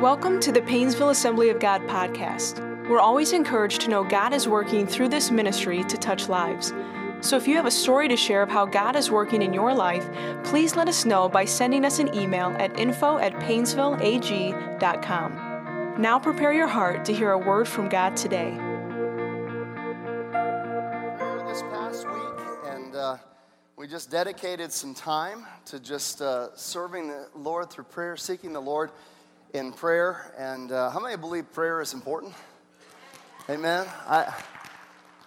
[0.00, 2.58] Welcome to the Painesville Assembly of God podcast.
[2.88, 6.72] We're always encouraged to know God is working through this ministry to touch lives.
[7.20, 9.72] So if you have a story to share of how God is working in your
[9.72, 10.04] life,
[10.42, 16.02] please let us know by sending us an email at info at painesvilleag.com.
[16.02, 18.58] Now prepare your heart to hear a word from God today.
[21.46, 22.16] this past week,
[22.66, 23.16] and uh,
[23.76, 28.60] we just dedicated some time to just uh, serving the Lord through prayer, seeking the
[28.60, 28.90] Lord
[29.54, 30.34] in prayer.
[30.36, 32.34] And uh, how many believe prayer is important?
[33.48, 33.86] Amen.
[34.08, 34.34] I,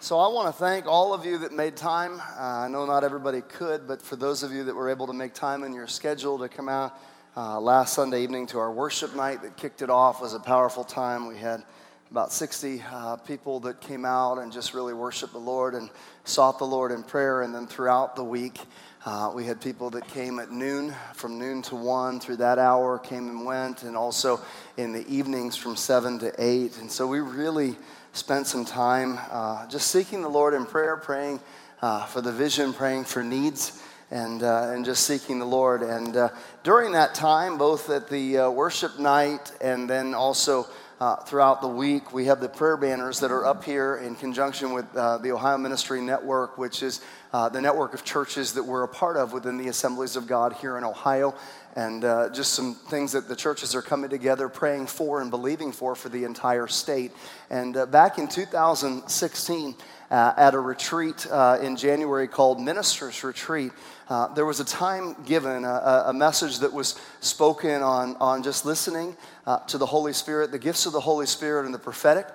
[0.00, 2.20] so I want to thank all of you that made time.
[2.20, 5.14] Uh, I know not everybody could, but for those of you that were able to
[5.14, 7.00] make time in your schedule to come out
[7.38, 10.84] uh, last Sunday evening to our worship night that kicked it off was a powerful
[10.84, 11.26] time.
[11.26, 11.62] We had
[12.10, 15.88] about 60 uh, people that came out and just really worshiped the Lord and
[16.24, 17.40] sought the Lord in prayer.
[17.42, 18.60] And then throughout the week,
[19.08, 22.98] uh, we had people that came at noon, from noon to 1 through that hour,
[22.98, 24.38] came and went, and also
[24.76, 26.76] in the evenings from 7 to 8.
[26.76, 27.76] And so we really
[28.12, 31.40] spent some time uh, just seeking the Lord in prayer, praying
[31.80, 33.82] uh, for the vision, praying for needs.
[34.10, 35.82] And, uh, and just seeking the Lord.
[35.82, 36.30] And uh,
[36.62, 40.66] during that time, both at the uh, worship night and then also
[41.00, 42.12] uh, throughout the week.
[42.12, 45.58] We have the prayer banners that are up here in conjunction with uh, the Ohio
[45.58, 47.00] Ministry Network, which is
[47.32, 50.54] uh, the network of churches that we're a part of within the Assemblies of God
[50.54, 51.34] here in Ohio.
[51.76, 55.70] And uh, just some things that the churches are coming together, praying for and believing
[55.70, 57.12] for for the entire state.
[57.50, 59.74] And uh, back in 2016,
[60.10, 61.26] uh, at a retreat
[61.60, 63.72] in January called Ministers Retreat,
[64.08, 68.64] uh, there was a time given, a, a, message that was spoken on, on just
[68.64, 69.14] listening
[69.46, 72.26] uh, to the Holy Spirit, the gifts of the Holy Spirit and the prophetic,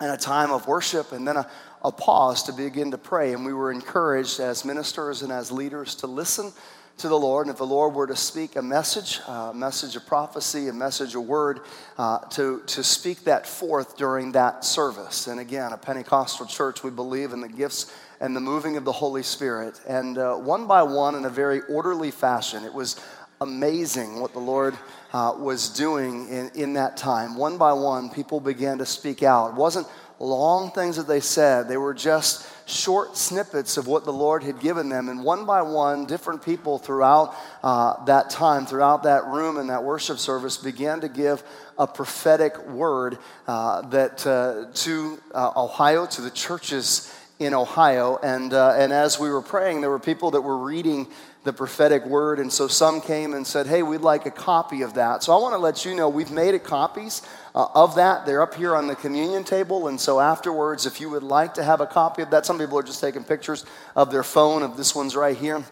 [0.00, 1.48] and a time of worship, and then a,
[1.82, 3.32] a pause to begin to pray.
[3.32, 6.52] And we were encouraged as ministers and as leaders to listen
[6.98, 7.46] to the Lord.
[7.46, 11.14] And if the Lord were to speak a message, a message of prophecy, a message,
[11.14, 11.60] a word,
[11.96, 15.26] uh, to, to speak that forth during that service.
[15.26, 18.92] And again, a Pentecostal church, we believe in the gifts and the moving of the
[18.92, 19.80] Holy Spirit.
[19.88, 23.00] And uh, one by one, in a very orderly fashion, it was
[23.40, 24.76] amazing what the Lord
[25.12, 27.36] uh, was doing in, in that time.
[27.36, 29.50] One by one, people began to speak out.
[29.50, 29.86] It wasn't
[30.18, 34.60] long things that they said, they were just short snippets of what the Lord had
[34.60, 35.08] given them.
[35.08, 39.82] And one by one, different people throughout uh, that time, throughout that room and that
[39.82, 41.42] worship service, began to give
[41.78, 48.18] a prophetic word uh, that uh, to uh, Ohio, to the churches in Ohio.
[48.22, 51.06] And, uh, and as we were praying, there were people that were reading
[51.48, 52.38] the prophetic word.
[52.40, 55.22] And so some came and said, Hey, we'd like a copy of that.
[55.22, 57.22] So I want to let you know we've made copies
[57.54, 58.26] uh, of that.
[58.26, 59.88] They're up here on the communion table.
[59.88, 62.78] And so afterwards, if you would like to have a copy of that, some people
[62.78, 63.64] are just taking pictures
[63.96, 65.64] of their phone, of this one's right here.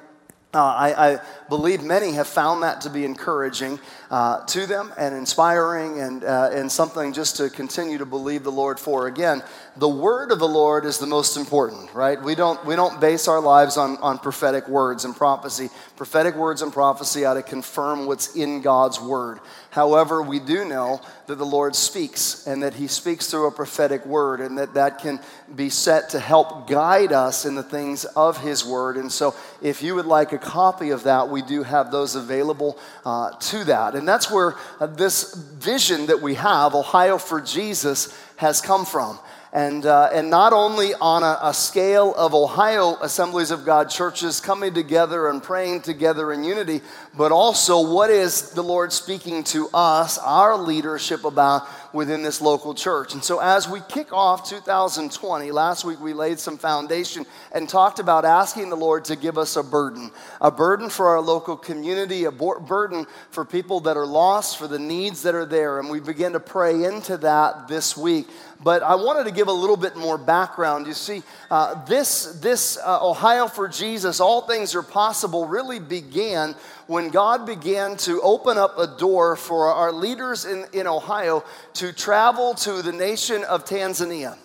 [0.54, 3.78] Uh, I, I, believe many have found that to be encouraging
[4.10, 8.52] uh, to them and inspiring and, uh, and something just to continue to believe the
[8.52, 9.06] Lord for.
[9.06, 9.42] Again,
[9.76, 12.20] the word of the Lord is the most important, right?
[12.22, 15.68] We don't, we don't base our lives on, on prophetic words and prophecy.
[15.96, 19.40] Prophetic words and prophecy ought to confirm what's in God's word.
[19.76, 24.06] However, we do know that the Lord speaks and that He speaks through a prophetic
[24.06, 25.20] word and that that can
[25.54, 28.96] be set to help guide us in the things of His word.
[28.96, 32.78] And so, if you would like a copy of that, we do have those available
[33.04, 33.94] uh, to that.
[33.94, 39.18] And that's where uh, this vision that we have, Ohio for Jesus, has come from.
[39.56, 44.38] And, uh, and not only on a, a, scale of Ohio Assemblies of God churches
[44.38, 46.82] coming together and praying together in unity,
[47.16, 52.74] but also what is the Lord speaking to us, our leadership about within this local
[52.74, 53.14] church.
[53.14, 57.98] And so, as we kick off 2020, last week we laid some foundation and talked
[57.98, 62.24] about asking the Lord to give us a burden a burden for our local community,
[62.24, 65.80] a burden for people that are lost, for the needs that are there.
[65.80, 68.28] And we begin to pray into that this week.
[68.62, 70.86] But I wanted to give a little bit more background.
[70.86, 76.54] You see, uh, this, this uh, Ohio for Jesus, All Things Are Possible, really began
[76.86, 81.44] when God began to open up a door for our leaders in, in Ohio
[81.74, 84.36] to travel to the nation of Tanzania.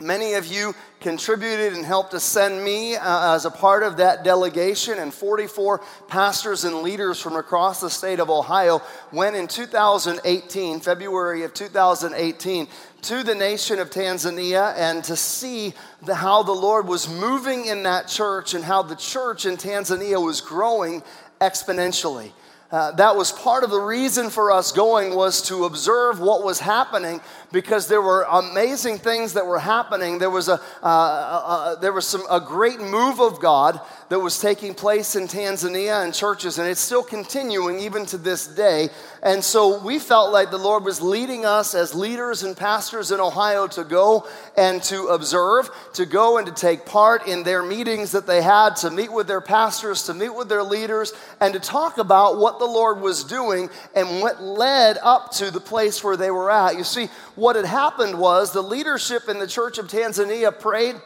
[0.00, 4.24] Many of you contributed and helped to send me uh, as a part of that
[4.24, 8.82] delegation, and 44 pastors and leaders from across the state of Ohio
[9.12, 12.66] went in 2018, February of 2018,
[13.02, 17.84] to the nation of Tanzania and to see the, how the Lord was moving in
[17.84, 21.02] that church and how the church in Tanzania was growing
[21.44, 22.32] exponentially.
[22.74, 26.58] Uh, that was part of the reason for us going was to observe what was
[26.58, 27.20] happening
[27.52, 31.92] because there were amazing things that were happening there was a, uh, uh, uh there
[31.92, 36.58] was some, a great move of god that was taking place in Tanzania and churches,
[36.58, 38.88] and it's still continuing even to this day.
[39.22, 43.20] And so we felt like the Lord was leading us as leaders and pastors in
[43.20, 48.12] Ohio to go and to observe, to go and to take part in their meetings
[48.12, 51.60] that they had, to meet with their pastors, to meet with their leaders, and to
[51.60, 56.16] talk about what the Lord was doing and what led up to the place where
[56.16, 56.76] they were at.
[56.76, 60.96] You see, what had happened was the leadership in the church of Tanzania prayed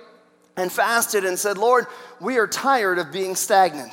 [0.58, 1.87] and fasted and said, Lord,
[2.20, 3.93] we are tired of being stagnant.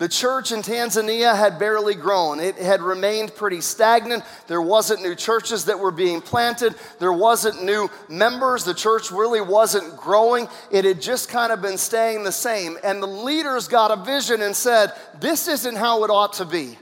[0.00, 2.40] The church in Tanzania had barely grown.
[2.40, 4.24] It had remained pretty stagnant.
[4.46, 6.74] There wasn't new churches that were being planted.
[6.98, 8.64] There wasn't new members.
[8.64, 10.48] The church really wasn't growing.
[10.70, 12.78] It had just kind of been staying the same.
[12.82, 16.78] And the leaders got a vision and said, This isn't how it ought to be.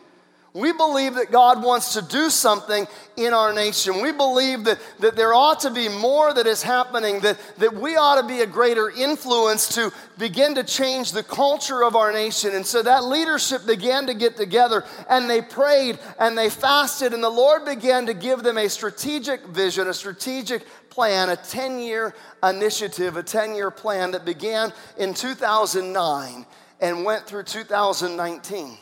[0.58, 4.02] We believe that God wants to do something in our nation.
[4.02, 7.96] We believe that, that there ought to be more that is happening, that, that we
[7.96, 12.56] ought to be a greater influence to begin to change the culture of our nation.
[12.56, 17.22] And so that leadership began to get together and they prayed and they fasted, and
[17.22, 22.16] the Lord began to give them a strategic vision, a strategic plan, a 10 year
[22.42, 26.44] initiative, a 10 year plan that began in 2009
[26.80, 28.76] and went through 2019.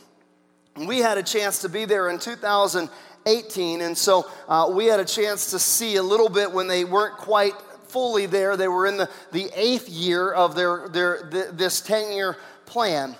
[0.85, 5.05] We had a chance to be there in 2018, and so uh, we had a
[5.05, 7.53] chance to see a little bit when they weren't quite
[7.87, 8.55] fully there.
[8.55, 13.15] They were in the, the eighth year of their, their, this 10 year plan.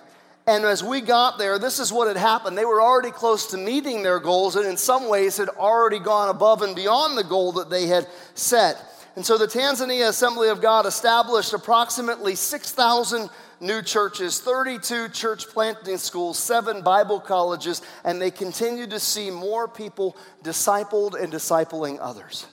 [0.46, 2.58] And as we got there, this is what had happened.
[2.58, 6.30] They were already close to meeting their goals, and in some ways had already gone
[6.30, 8.78] above and beyond the goal that they had set.
[9.16, 15.98] And so the Tanzania Assembly of God established approximately 6,000 new churches, 32 church planting
[15.98, 22.48] schools, seven Bible colleges, and they continue to see more people discipled and discipling others.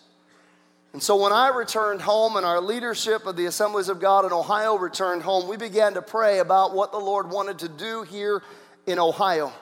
[0.92, 4.32] And so when I returned home and our leadership of the Assemblies of God in
[4.32, 8.42] Ohio returned home, we began to pray about what the Lord wanted to do here
[8.86, 9.52] in Ohio.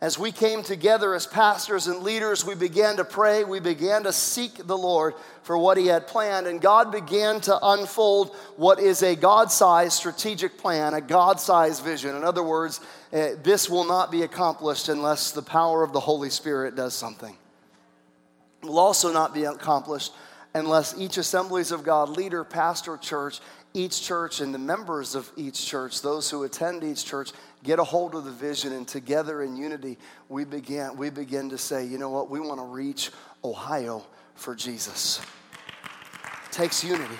[0.00, 3.42] As we came together as pastors and leaders, we began to pray.
[3.42, 6.46] We began to seek the Lord for what He had planned.
[6.46, 11.82] And God began to unfold what is a God sized strategic plan, a God sized
[11.82, 12.14] vision.
[12.14, 12.80] In other words,
[13.12, 17.36] uh, this will not be accomplished unless the power of the Holy Spirit does something.
[18.62, 20.12] It will also not be accomplished
[20.54, 23.40] unless each Assemblies of God leader, pastor, church,
[23.74, 27.32] each church, and the members of each church, those who attend each church,
[27.62, 29.98] get a hold of the vision, and together in unity,
[30.28, 33.10] we begin, we begin to say, you know what, we want to reach
[33.44, 34.04] Ohio
[34.34, 35.20] for Jesus.
[36.46, 37.18] It takes unity.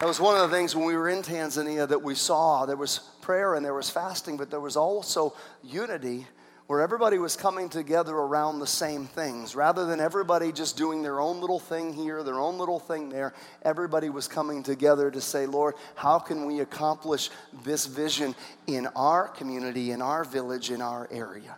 [0.00, 2.66] That was one of the things when we were in Tanzania that we saw.
[2.66, 6.26] There was prayer and there was fasting, but there was also unity
[6.68, 9.56] where everybody was coming together around the same things.
[9.56, 13.32] Rather than everybody just doing their own little thing here, their own little thing there,
[13.62, 17.30] everybody was coming together to say, Lord, how can we accomplish
[17.64, 18.34] this vision
[18.66, 21.56] in our community, in our village, in our area?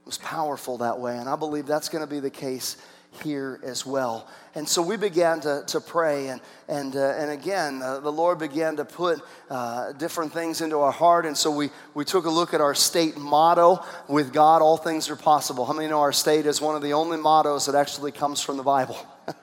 [0.00, 2.78] It was powerful that way, and I believe that's going to be the case
[3.22, 4.28] here as well.
[4.54, 8.38] And so we began to, to pray, and, and, uh, and again, uh, the Lord
[8.38, 9.20] began to put
[9.50, 11.26] uh, different things into our heart.
[11.26, 15.10] And so we, we took a look at our state motto with God, all things
[15.10, 15.66] are possible.
[15.66, 18.56] How many know our state is one of the only mottos that actually comes from
[18.56, 18.98] the Bible?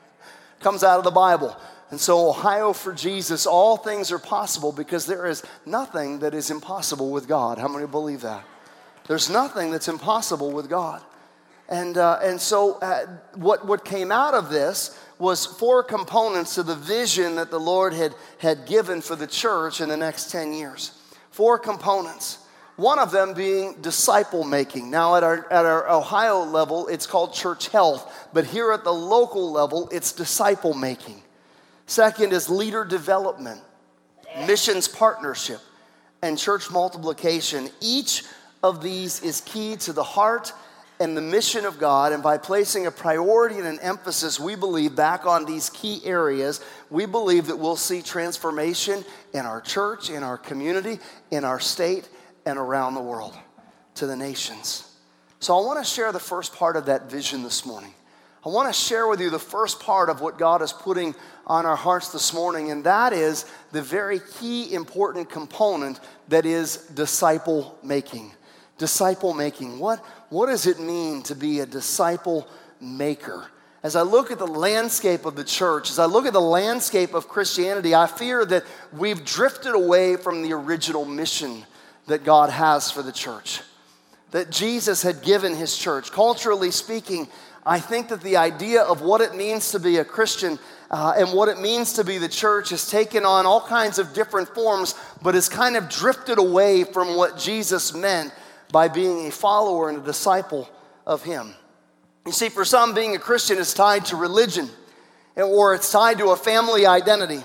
[0.61, 1.55] comes out of the Bible.
[1.91, 6.49] And so, Ohio for Jesus, all things are possible because there is nothing that is
[6.49, 7.59] impossible with God.
[7.59, 8.43] How many believe that?
[9.07, 11.03] There's nothing that's impossible with God.
[11.69, 16.63] And, uh, and so, uh, what, what came out of this was four components to
[16.63, 20.53] the vision that the Lord had, had given for the church in the next 10
[20.53, 20.91] years.
[21.31, 22.39] Four components.
[22.75, 24.89] One of them being disciple making.
[24.89, 28.93] Now, at our, at our Ohio level, it's called church health, but here at the
[28.93, 31.21] local level, it's disciple making.
[31.85, 33.61] Second is leader development,
[34.47, 35.59] missions partnership,
[36.23, 37.69] and church multiplication.
[37.79, 38.23] Each
[38.63, 40.51] of these is key to the heart
[41.03, 44.95] and the mission of God, and by placing a priority and an emphasis, we believe,
[44.95, 50.23] back on these key areas, we believe that we'll see transformation in our church, in
[50.23, 52.07] our community, in our state,
[52.45, 53.37] and around the world
[53.95, 54.89] to the nations.
[55.39, 57.93] So I want to share the first part of that vision this morning.
[58.45, 61.65] I want to share with you the first part of what God is putting on
[61.65, 67.77] our hearts this morning, and that is the very key important component that is disciple
[67.83, 68.31] making.
[68.77, 69.79] Disciple making.
[69.79, 72.47] What, what does it mean to be a disciple
[72.81, 73.45] maker?
[73.83, 77.13] As I look at the landscape of the church, as I look at the landscape
[77.13, 81.63] of Christianity, I fear that we've drifted away from the original mission
[82.07, 83.61] that God has for the church.
[84.31, 86.11] that Jesus had given his church.
[86.11, 87.27] Culturally speaking,
[87.67, 90.57] I think that the idea of what it means to be a Christian
[90.89, 94.11] uh, and what it means to be the church has taken on all kinds of
[94.13, 98.33] different forms, but has kind of drifted away from what Jesus meant
[98.73, 100.67] by being a follower and a disciple
[101.05, 101.53] of him.
[102.25, 104.67] You see, for some, being a Christian is tied to religion
[105.35, 107.43] or it's tied to a family identity.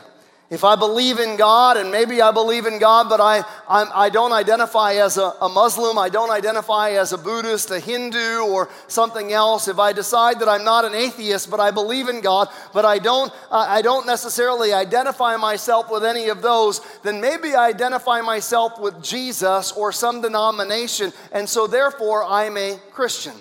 [0.51, 4.09] If I believe in God, and maybe I believe in God, but I, I'm, I
[4.09, 8.41] do not identify as a, a, Muslim, I don't identify as a Buddhist, a Hindu,
[8.41, 9.69] or something else.
[9.69, 12.99] If I decide that I'm not an atheist, but I believe in God, but I
[12.99, 18.23] don't, uh, I don't necessarily identify myself with any of those, then maybe I identify
[18.23, 23.35] myself with Jesus or some denomination, and so therefore I'm a Christian.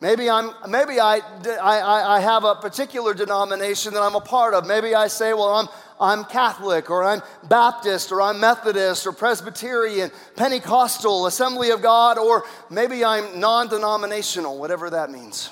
[0.00, 1.20] Maybe, I'm, maybe I,
[1.60, 4.66] I, I have a particular denomination that I'm a part of.
[4.66, 5.68] Maybe I say, well, I'm,
[6.00, 12.44] I'm Catholic, or I'm Baptist, or I'm Methodist, or Presbyterian, Pentecostal, Assembly of God, or
[12.70, 15.50] maybe I'm non denominational, whatever that means.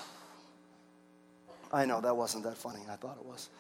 [1.71, 2.81] I know that wasn't that funny.
[2.91, 3.51] I thought it was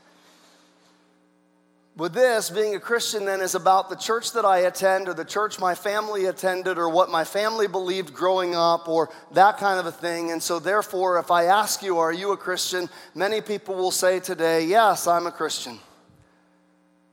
[1.99, 5.25] with this, being a Christian then is about the church that I attend or the
[5.25, 9.87] church my family attended or what my family believed growing up or that kind of
[9.87, 10.31] a thing.
[10.31, 12.89] And so, therefore, if I ask you, Are you a Christian?
[13.17, 15.81] many people will say today, Yes, I'm a Christian.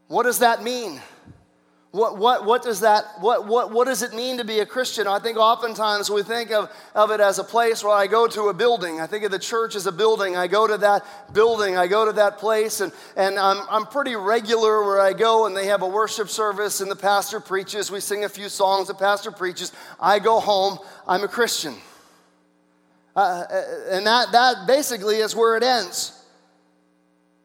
[0.08, 1.02] What does that mean?
[1.96, 5.08] What, what, what, does that, what, what, what does it mean to be a Christian?
[5.08, 8.50] I think oftentimes we think of, of it as a place where I go to
[8.50, 9.00] a building.
[9.00, 10.36] I think of the church as a building.
[10.36, 14.18] I go to that building, I go to that place, and, and I'm, I'm pretty
[14.18, 17.90] regular where I go, and they have a worship service, and the pastor preaches.
[17.90, 19.72] We sing a few songs, the pastor preaches.
[19.98, 21.76] I go home, I'm a Christian.
[23.16, 23.46] Uh,
[23.90, 26.15] and that, that basically is where it ends.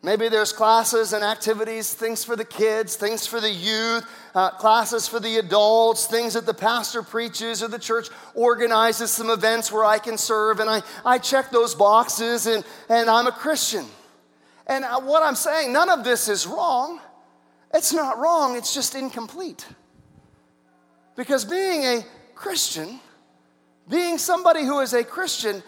[0.03, 5.07] Maybe there's classes and activities, things for the kids, things for the youth, uh, classes
[5.07, 9.85] for the adults, things that the pastor preaches or the church organizes some events where
[9.85, 10.59] I can serve.
[10.59, 13.85] And I, I check those boxes and, and I'm a Christian.
[14.67, 17.01] And uh, what I'm saying, none of this is wrong.
[17.75, 19.67] It's not wrong, it's just incomplete.
[21.15, 22.05] Because being a
[22.35, 23.01] Christian,
[23.87, 25.63] being somebody who is a Christian,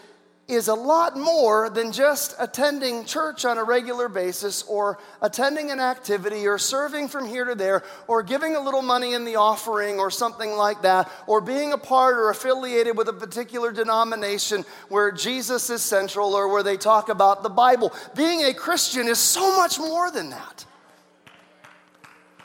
[0.53, 5.81] is a lot more than just attending church on a regular basis or attending an
[5.81, 9.99] activity or serving from here to there or giving a little money in the offering
[9.99, 15.11] or something like that or being a part or affiliated with a particular denomination where
[15.11, 17.93] Jesus is central or where they talk about the Bible.
[18.15, 20.65] Being a Christian is so much more than that.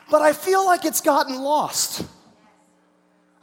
[0.10, 2.06] But I feel like it's gotten lost.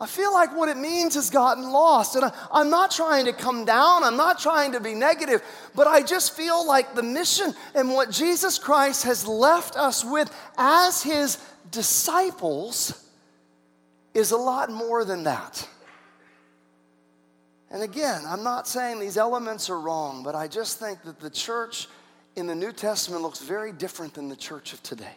[0.00, 2.16] I feel like what it means has gotten lost.
[2.16, 5.42] And I, am not trying to come down, I'm not trying to be negative,
[5.74, 10.34] but I just feel like the mission and what Jesus Christ has left us with
[10.58, 11.38] as his
[11.70, 13.08] disciples
[14.14, 15.68] is a lot more than that.
[17.70, 21.30] And again, I'm not saying these elements are wrong, but I just think that the
[21.30, 21.88] church
[22.36, 25.16] in the New Testament looks very different than the church of today.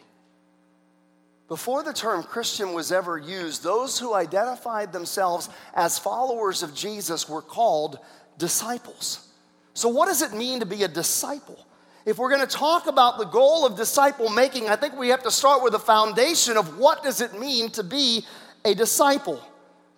[1.48, 7.26] Before the term Christian was ever used, those who identified themselves as followers of Jesus
[7.26, 7.98] were called
[8.36, 9.26] disciples.
[9.72, 11.64] So, what does it mean to be a disciple?
[12.04, 15.22] If we're going to talk about the goal of disciple making, I think we have
[15.22, 18.26] to start with the foundation of what does it mean to be
[18.64, 19.42] a disciple.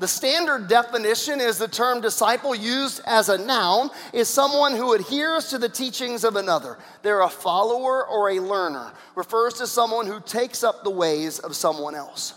[0.01, 5.51] The standard definition is the term disciple used as a noun is someone who adheres
[5.51, 6.79] to the teachings of another.
[7.03, 8.95] They're a follower or a learner.
[9.15, 12.33] Refers to someone who takes up the ways of someone else.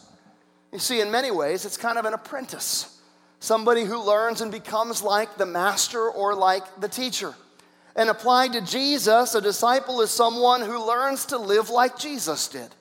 [0.73, 2.99] You see, in many ways, it's kind of an apprentice.
[3.39, 7.33] Somebody who learns and becomes like the master or like the teacher.
[7.95, 12.75] And applied to Jesus, a disciple is someone who learns to live like Jesus did.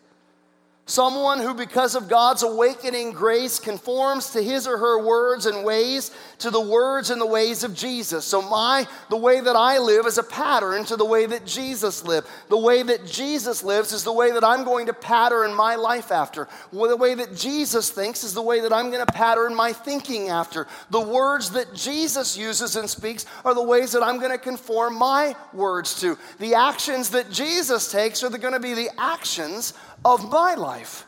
[0.84, 6.10] Someone who, because of God's awakening grace, conforms to his or her words and ways
[6.38, 8.24] to the words and the ways of Jesus.
[8.24, 12.04] So, my, the way that I live is a pattern to the way that Jesus
[12.04, 12.26] lived.
[12.48, 16.10] The way that Jesus lives is the way that I'm going to pattern my life
[16.10, 16.48] after.
[16.72, 20.30] The way that Jesus thinks is the way that I'm going to pattern my thinking
[20.30, 20.66] after.
[20.90, 24.98] The words that Jesus uses and speaks are the ways that I'm going to conform
[24.98, 26.18] my words to.
[26.40, 29.74] The actions that Jesus takes are going to be the actions
[30.04, 31.06] of my life.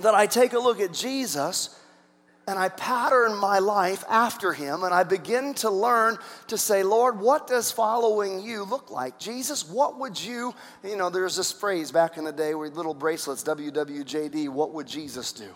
[0.00, 1.78] That I take a look at Jesus
[2.48, 7.20] and I pattern my life after him and I begin to learn to say, Lord,
[7.20, 9.18] what does following you look like?
[9.18, 12.94] Jesus, what would you, you know, there's this phrase back in the day with little
[12.94, 15.50] bracelets, WWJD, what would Jesus do?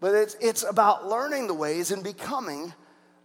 [0.00, 2.72] But it's, it's about learning the ways and becoming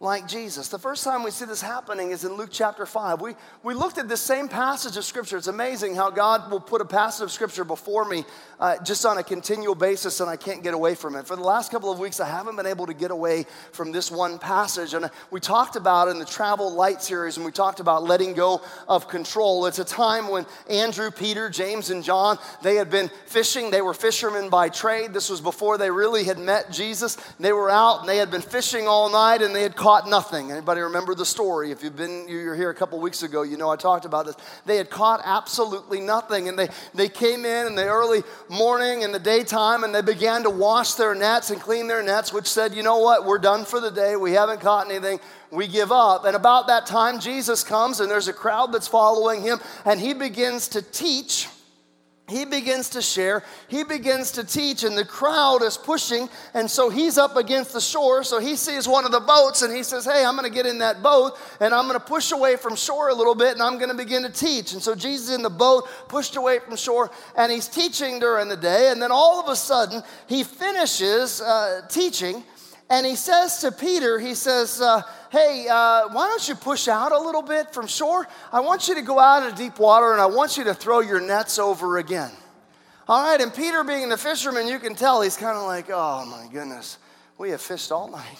[0.02, 0.70] like Jesus.
[0.70, 3.20] The first time we see this happening is in Luke chapter 5.
[3.20, 5.36] We, we looked at this same passage of Scripture.
[5.36, 8.24] It's amazing how God will put a passage of Scripture before me
[8.62, 11.28] uh, just on a continual basis, and I can't get away from it.
[11.28, 14.10] For the last couple of weeks, I haven't been able to get away from this
[14.10, 14.94] one passage.
[14.94, 18.62] And we talked about in the Travel Light series, and we talked about letting go
[18.88, 19.66] of control.
[19.66, 23.70] It's a time when Andrew, Peter, James, and John, they had been fishing.
[23.70, 25.14] They were fishermen by trade.
[25.14, 27.18] This was before they really had met Jesus.
[27.38, 30.08] They were out, and they had been fishing all night, and they had caught caught
[30.08, 30.52] nothing.
[30.52, 31.72] Anybody remember the story?
[31.72, 34.28] If you've been, you were here a couple weeks ago, you know I talked about
[34.28, 34.36] this.
[34.68, 36.48] They had caught absolutely nothing.
[36.48, 40.44] And they, they came in in the early morning in the daytime and they began
[40.44, 43.26] to wash their nets and clean their nets, which said, you know what?
[43.26, 44.16] We're done for the day.
[44.16, 45.20] We haven't caught anything.
[45.50, 46.24] We give up.
[46.24, 50.14] And about that time, Jesus comes and there's a crowd that's following him and he
[50.14, 51.48] begins to teach
[52.30, 56.30] he begins to share, he begins to teach, and the crowd is pushing.
[56.54, 58.24] And so he's up against the shore.
[58.24, 60.66] So he sees one of the boats and he says, Hey, I'm going to get
[60.66, 63.62] in that boat and I'm going to push away from shore a little bit and
[63.62, 64.74] I'm going to begin to teach.
[64.74, 68.58] And so Jesus in the boat, pushed away from shore, and he's teaching during the
[68.58, 68.92] day.
[68.92, 72.44] And then all of a sudden, he finishes uh, teaching
[72.90, 77.12] and he says to Peter, he says, uh, Hey, uh, why don't you push out
[77.12, 78.28] a little bit from shore?
[78.52, 81.02] I want you to go out into deep water and I want you to throw
[81.02, 82.32] your nets over again.
[83.08, 86.26] All right, and Peter, being the fisherman, you can tell he's kind of like, Oh
[86.26, 86.98] my goodness,
[87.38, 88.38] we have fished all night.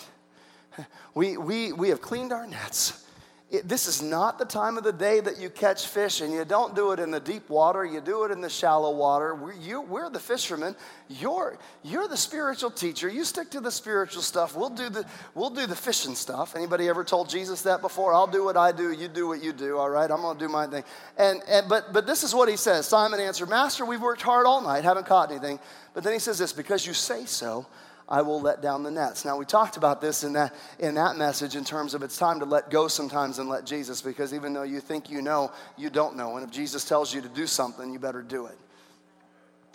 [1.16, 3.04] We, we, we have cleaned our nets.
[3.52, 6.46] It, this is not the time of the day that you catch fish, and you
[6.46, 7.84] don't do it in the deep water.
[7.84, 9.34] You do it in the shallow water.
[9.34, 10.76] We're, you, we're the fishermen.
[11.08, 13.10] You're, you're the spiritual teacher.
[13.10, 14.56] You stick to the spiritual stuff.
[14.56, 15.04] We'll do the,
[15.34, 16.56] we'll do the fishing stuff.
[16.56, 18.14] Anybody ever told Jesus that before?
[18.14, 18.92] I'll do what I do.
[18.92, 19.80] You do what you do.
[19.80, 20.84] All right, I'm going to do my thing.
[21.18, 22.88] And, and but but this is what he says.
[22.88, 25.60] Simon answered, Master, we've worked hard all night, haven't caught anything.
[25.96, 27.66] But then he says this: Because you say so.
[28.10, 29.24] I will let down the nets.
[29.24, 32.40] Now, we talked about this in that, in that message in terms of it's time
[32.40, 35.92] to let go sometimes and let Jesus, because even though you think you know, you
[35.92, 36.36] don't know.
[36.36, 38.58] And if Jesus tells you to do something, you better do it.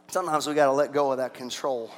[0.09, 1.93] Sometimes we got to let go of that control,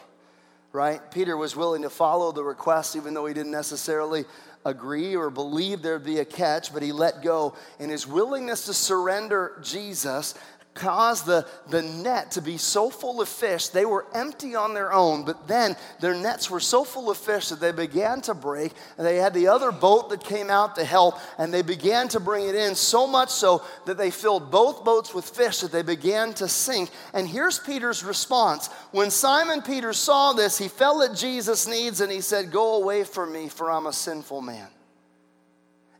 [0.72, 1.00] right?
[1.10, 4.26] Peter was willing to follow the request, even though he didn't necessarily
[4.66, 7.54] agree or believe there'd be a catch, but he let go.
[7.78, 10.34] And his willingness to surrender Jesus
[10.76, 14.92] caused the, the net to be so full of fish, they were empty on their
[14.92, 18.72] own, but then their nets were so full of fish that they began to break,
[18.96, 22.20] and they had the other boat that came out to help, and they began to
[22.20, 25.82] bring it in so much so that they filled both boats with fish that they
[25.82, 26.90] began to sink.
[27.12, 28.68] And here's Peter's response.
[28.92, 33.04] When Simon Peter saw this, he fell at Jesus' knees and he said, Go away
[33.04, 34.68] from me, for I'm a sinful man.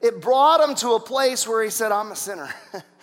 [0.00, 2.48] It brought him to a place where he said, I'm a sinner.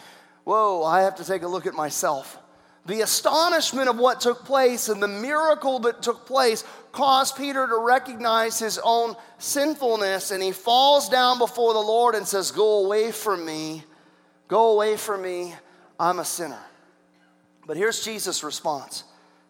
[0.43, 2.37] whoa, I have to take a look at myself.
[2.85, 7.77] The astonishment of what took place and the miracle that took place caused Peter to
[7.77, 13.11] recognize his own sinfulness, and he falls down before the Lord and says, Go away
[13.11, 13.83] from me,
[14.49, 15.55] go away from me,
[15.97, 16.61] I'm a sinner.
[17.65, 19.05] But here's Jesus' response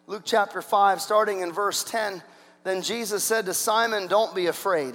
[0.06, 2.22] Luke chapter 5, starting in verse 10.
[2.62, 4.94] Then Jesus said to Simon, Don't be afraid.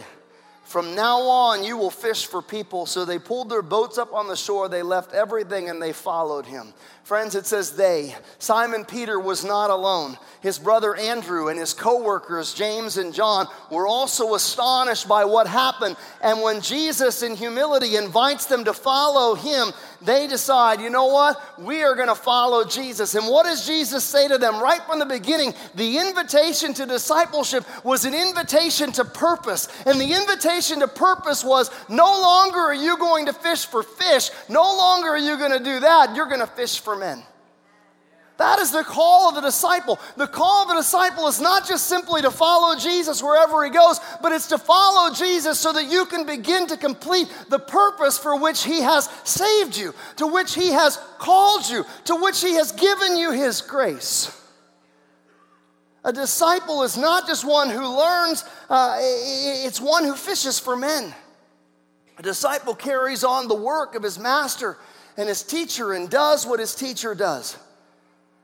[0.69, 2.85] From now on, you will fish for people.
[2.85, 4.69] So they pulled their boats up on the shore.
[4.69, 6.75] They left everything and they followed him.
[7.09, 8.15] Friends, it says they.
[8.37, 10.15] Simon Peter was not alone.
[10.41, 15.47] His brother Andrew and his co workers, James and John, were also astonished by what
[15.47, 15.97] happened.
[16.21, 21.59] And when Jesus, in humility, invites them to follow him, they decide, you know what?
[21.59, 23.15] We are going to follow Jesus.
[23.15, 25.55] And what does Jesus say to them right from the beginning?
[25.75, 29.67] The invitation to discipleship was an invitation to purpose.
[29.85, 34.29] And the invitation to purpose was no longer are you going to fish for fish,
[34.47, 36.15] no longer are you going to do that.
[36.15, 37.23] You're going to fish for men.
[38.39, 39.99] That is the call of the disciple.
[40.15, 43.99] The call of the disciple is not just simply to follow Jesus wherever he goes,
[44.21, 48.39] but it's to follow Jesus so that you can begin to complete the purpose for
[48.39, 52.71] which he has saved you, to which he has called you, to which he has
[52.71, 54.33] given you his grace.
[56.05, 61.13] A disciple is not just one who learns, uh, it's one who fishes for men.
[62.17, 64.77] A disciple carries on the work of his master
[65.19, 67.57] and his teacher and does what his teacher does.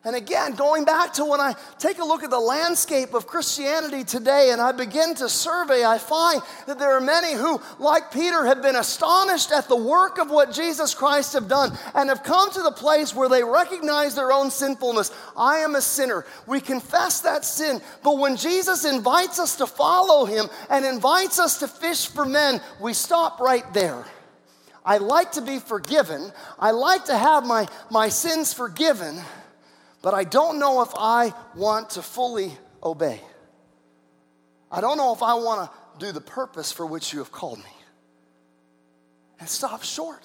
[0.03, 4.03] And again, going back to when I take a look at the landscape of Christianity
[4.03, 8.45] today and I begin to survey, I find that there are many who, like Peter,
[8.45, 12.51] have been astonished at the work of what Jesus Christ have done and have come
[12.51, 15.11] to the place where they recognize their own sinfulness.
[15.35, 16.25] I am a sinner.
[16.45, 17.81] We confess that sin.
[18.03, 22.59] But when Jesus invites us to follow him and invites us to fish for men,
[22.81, 24.05] we stop right there.
[24.86, 26.32] I like to be forgiven.
[26.60, 29.19] I like to have my, my sins forgiven
[30.06, 33.19] but I don't know if I want to fully obey.
[34.71, 37.58] I don't know if I want to do the purpose for which you have called
[37.58, 37.71] me.
[39.39, 40.21] and stop short.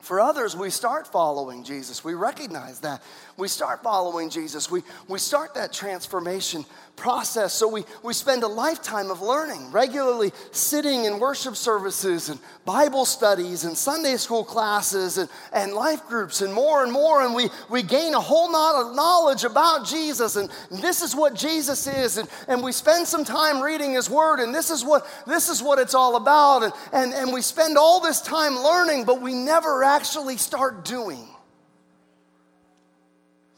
[0.00, 2.04] For others, we start following Jesus.
[2.04, 3.02] We recognize that.
[3.38, 4.70] We start following Jesus.
[4.70, 6.64] We, we start that transformation
[6.96, 7.52] process.
[7.52, 13.04] So we, we spend a lifetime of learning, regularly sitting in worship services and Bible
[13.04, 17.22] studies and Sunday school classes and, and life groups and more and more.
[17.22, 20.36] And we, we gain a whole lot of knowledge about Jesus.
[20.36, 22.16] And this is what Jesus is.
[22.16, 24.40] And, and we spend some time reading his word.
[24.40, 26.62] And this is what, this is what it's all about.
[26.62, 31.28] And, and, and we spend all this time learning, but we never actually start doing.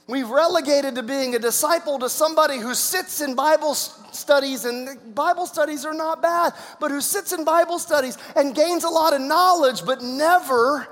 [0.09, 5.47] We've relegated to being a disciple to somebody who sits in Bible studies, and Bible
[5.47, 9.21] studies are not bad, but who sits in Bible studies and gains a lot of
[9.21, 10.88] knowledge, but never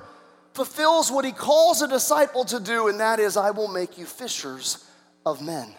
[0.52, 4.04] fulfills what he calls a disciple to do, and that is, I will make you
[4.04, 4.84] fishers
[5.24, 5.74] of men.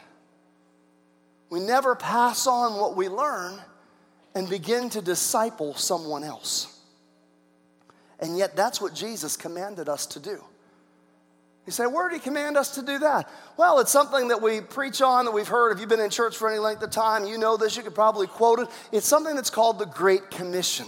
[1.51, 3.61] We never pass on what we learn
[4.33, 6.75] and begin to disciple someone else.
[8.19, 10.43] And yet, that's what Jesus commanded us to do.
[11.67, 13.29] You say, where did he command us to do that?
[13.57, 15.73] Well, it's something that we preach on, that we've heard.
[15.73, 17.93] If you've been in church for any length of time, you know this, you could
[17.93, 18.69] probably quote it.
[18.93, 20.87] It's something that's called the Great Commission.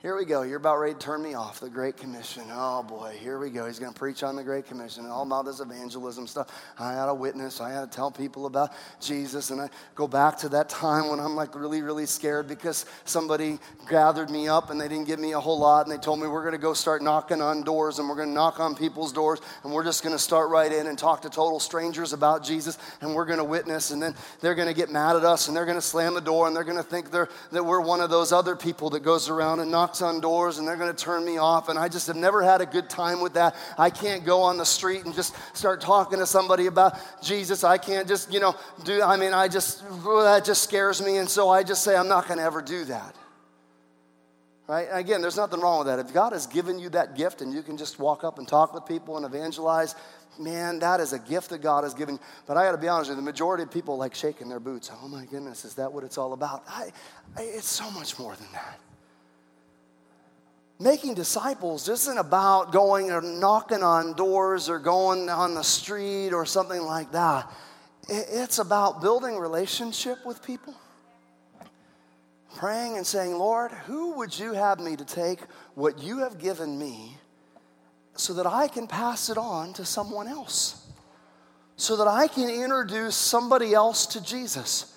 [0.00, 0.42] Here we go.
[0.42, 1.58] You're about ready to turn me off.
[1.58, 2.44] The Great Commission.
[2.52, 3.66] Oh boy, here we go.
[3.66, 6.54] He's going to preach on the Great Commission and all about this evangelism stuff.
[6.78, 7.60] I had a witness.
[7.60, 9.50] I had to tell people about Jesus.
[9.50, 13.58] And I go back to that time when I'm like really, really scared because somebody
[13.90, 15.88] gathered me up and they didn't give me a whole lot.
[15.88, 18.28] And they told me we're going to go start knocking on doors and we're going
[18.28, 21.22] to knock on people's doors and we're just going to start right in and talk
[21.22, 23.90] to total strangers about Jesus and we're going to witness.
[23.90, 26.20] And then they're going to get mad at us and they're going to slam the
[26.20, 29.28] door and they're going to think that we're one of those other people that goes
[29.28, 31.70] around and knocks knocks on doors and they're going to turn me off.
[31.70, 33.56] And I just have never had a good time with that.
[33.78, 37.64] I can't go on the street and just start talking to somebody about Jesus.
[37.64, 41.16] I can't just, you know, do, I mean, I just, oh, that just scares me.
[41.16, 43.14] And so I just say, I'm not going to ever do that.
[44.66, 44.88] Right?
[44.92, 45.98] Again, there's nothing wrong with that.
[45.98, 48.74] If God has given you that gift and you can just walk up and talk
[48.74, 49.94] with people and evangelize,
[50.38, 52.20] man, that is a gift that God has given.
[52.46, 54.60] But I got to be honest with you, the majority of people like shaking their
[54.60, 54.90] boots.
[55.02, 56.64] Oh my goodness, is that what it's all about?
[56.68, 56.92] I,
[57.38, 58.78] I, it's so much more than that
[60.78, 66.46] making disciples isn't about going or knocking on doors or going on the street or
[66.46, 67.50] something like that.
[68.08, 70.74] It's about building relationship with people.
[72.56, 75.40] Praying and saying, Lord, who would you have me to take
[75.74, 77.18] what you have given me
[78.14, 80.86] so that I can pass it on to someone else?
[81.76, 84.96] So that I can introduce somebody else to Jesus.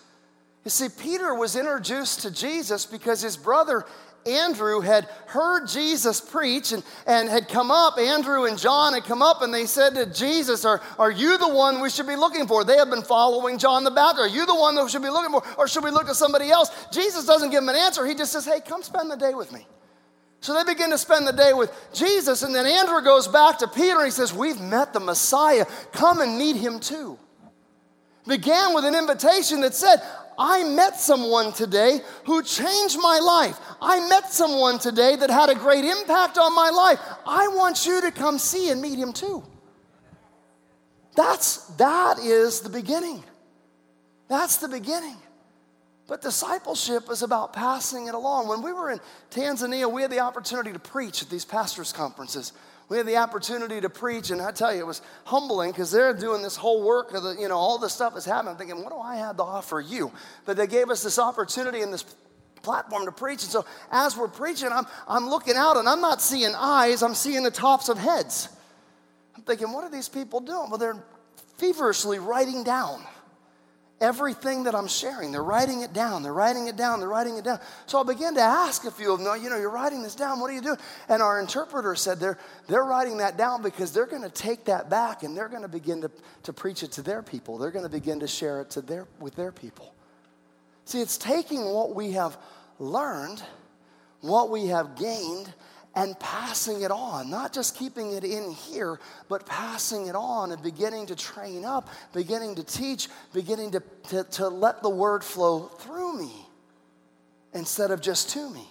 [0.63, 3.85] You see, Peter was introduced to Jesus because his brother
[4.25, 9.21] Andrew had heard Jesus preach and, and had come up, Andrew and John had come
[9.21, 12.47] up and they said to Jesus, are, are you the one we should be looking
[12.47, 12.63] for?
[12.63, 14.31] They have been following John the Baptist.
[14.31, 15.43] Are you the one that we should be looking for?
[15.57, 16.69] Or should we look to somebody else?
[16.91, 18.05] Jesus doesn't give them an answer.
[18.05, 19.65] He just says, hey, come spend the day with me.
[20.41, 23.67] So they begin to spend the day with Jesus, and then Andrew goes back to
[23.67, 25.67] Peter and he says, We've met the Messiah.
[25.91, 27.19] Come and meet him too.
[28.27, 30.01] Began with an invitation that said,
[30.43, 33.59] I met someone today who changed my life.
[33.79, 36.99] I met someone today that had a great impact on my life.
[37.27, 39.43] I want you to come see and meet him too.
[41.15, 43.23] That's that is the beginning.
[44.29, 45.17] That's the beginning.
[46.07, 48.47] But discipleship is about passing it along.
[48.47, 48.99] When we were in
[49.29, 52.51] Tanzania, we had the opportunity to preach at these pastors' conferences
[52.91, 56.13] we had the opportunity to preach, and I tell you, it was humbling because they're
[56.13, 58.51] doing this whole work of the, you know, all this stuff is happening.
[58.51, 60.11] I'm thinking, what do I have to offer you?
[60.43, 62.03] But they gave us this opportunity and this
[62.61, 63.43] platform to preach.
[63.43, 67.15] And so as we're preaching, I'm, I'm looking out and I'm not seeing eyes, I'm
[67.15, 68.49] seeing the tops of heads.
[69.37, 70.69] I'm thinking, what are these people doing?
[70.69, 71.01] Well, they're
[71.59, 73.05] feverishly writing down
[74.01, 75.31] everything that I'm sharing.
[75.31, 76.23] They're writing it down.
[76.23, 76.99] They're writing it down.
[76.99, 77.59] They're writing it down.
[77.85, 80.39] So I began to ask a few of them, you know, you're writing this down.
[80.39, 80.77] What are you doing?
[81.07, 84.89] And our interpreter said they're, they're writing that down because they're going to take that
[84.89, 86.11] back and they're going to begin to,
[86.43, 87.57] to preach it to their people.
[87.57, 89.93] They're going to begin to share it to their, with their people.
[90.85, 92.37] See, it's taking what we have
[92.79, 93.41] learned,
[94.21, 95.53] what we have gained,
[95.93, 100.63] and passing it on, not just keeping it in here, but passing it on and
[100.63, 105.63] beginning to train up, beginning to teach, beginning to, to, to let the word flow
[105.63, 106.31] through me
[107.53, 108.65] instead of just to me.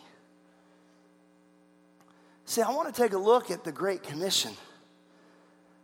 [2.46, 4.52] See, I want to take a look at the Great Commission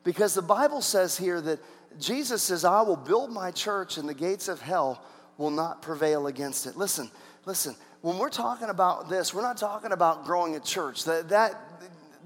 [0.04, 1.60] because the Bible says here that
[2.00, 5.02] Jesus says, I will build my church and the gates of hell
[5.38, 6.76] will not prevail against it.
[6.76, 7.10] Listen,
[7.44, 11.04] listen, when we're talking about this, we're not talking about growing a church.
[11.04, 11.54] That, that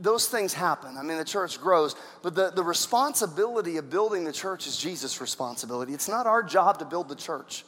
[0.00, 0.96] those things happen.
[0.96, 5.20] I mean, the church grows, but the, the responsibility of building the church is Jesus'
[5.20, 5.92] responsibility.
[5.92, 7.64] It's not our job to build the church.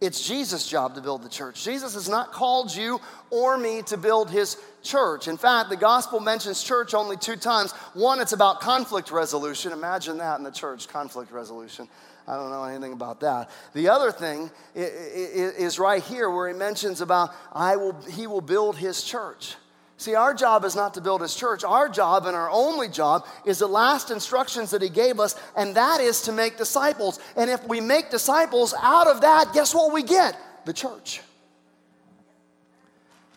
[0.00, 1.64] It's Jesus' job to build the church.
[1.64, 5.28] Jesus has not called you or me to build his church.
[5.28, 7.72] In fact, the gospel mentions church only two times.
[7.94, 9.72] One, it's about conflict resolution.
[9.72, 11.88] Imagine that in the church, conflict resolution.
[12.26, 13.50] I don't know anything about that.
[13.74, 18.76] The other thing is right here where he mentions about I will, he will build
[18.76, 19.56] his church.
[19.96, 21.64] See, our job is not to build his church.
[21.64, 25.76] Our job and our only job is the last instructions that he gave us, and
[25.76, 27.20] that is to make disciples.
[27.36, 30.36] And if we make disciples out of that, guess what we get?
[30.64, 31.20] The church.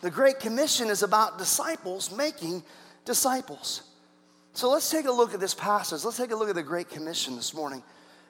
[0.00, 2.62] The Great Commission is about disciples making
[3.04, 3.82] disciples.
[4.52, 6.04] So let's take a look at this passage.
[6.04, 7.82] Let's take a look at the Great Commission this morning.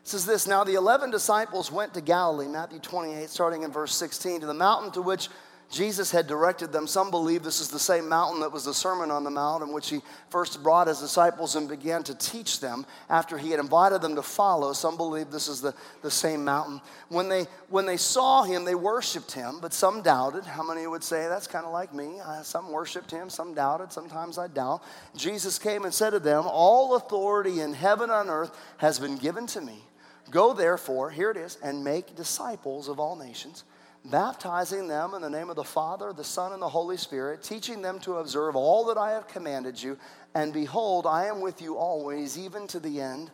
[0.09, 4.40] Says this Now the 11 disciples went to Galilee, Matthew 28, starting in verse 16,
[4.40, 5.29] to the mountain to which
[5.71, 6.87] Jesus had directed them.
[6.87, 9.71] Some believe this is the same mountain that was the Sermon on the Mount in
[9.71, 14.01] which he first brought his disciples and began to teach them after he had invited
[14.01, 14.73] them to follow.
[14.73, 16.81] Some believe this is the, the same mountain.
[17.11, 20.47] When they, when they saw him, they worshiped him, but some doubted.
[20.47, 22.18] How many would say that's kind of like me?
[22.44, 23.92] some worshiped him, some doubted.
[23.92, 24.83] Sometimes I doubt.
[25.14, 29.47] Jesus came and said to them, All authority in heaven and earth has been given
[29.49, 29.83] to me.
[30.31, 33.64] Go therefore, here it is, and make disciples of all nations
[34.05, 37.83] baptizing them in the name of the Father, the Son, and the Holy Spirit, teaching
[37.83, 39.99] them to observe all that I have commanded you.
[40.35, 43.31] And behold, I am with you always, even to the end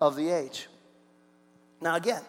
[0.00, 0.68] of the age.
[1.80, 2.22] Now, again,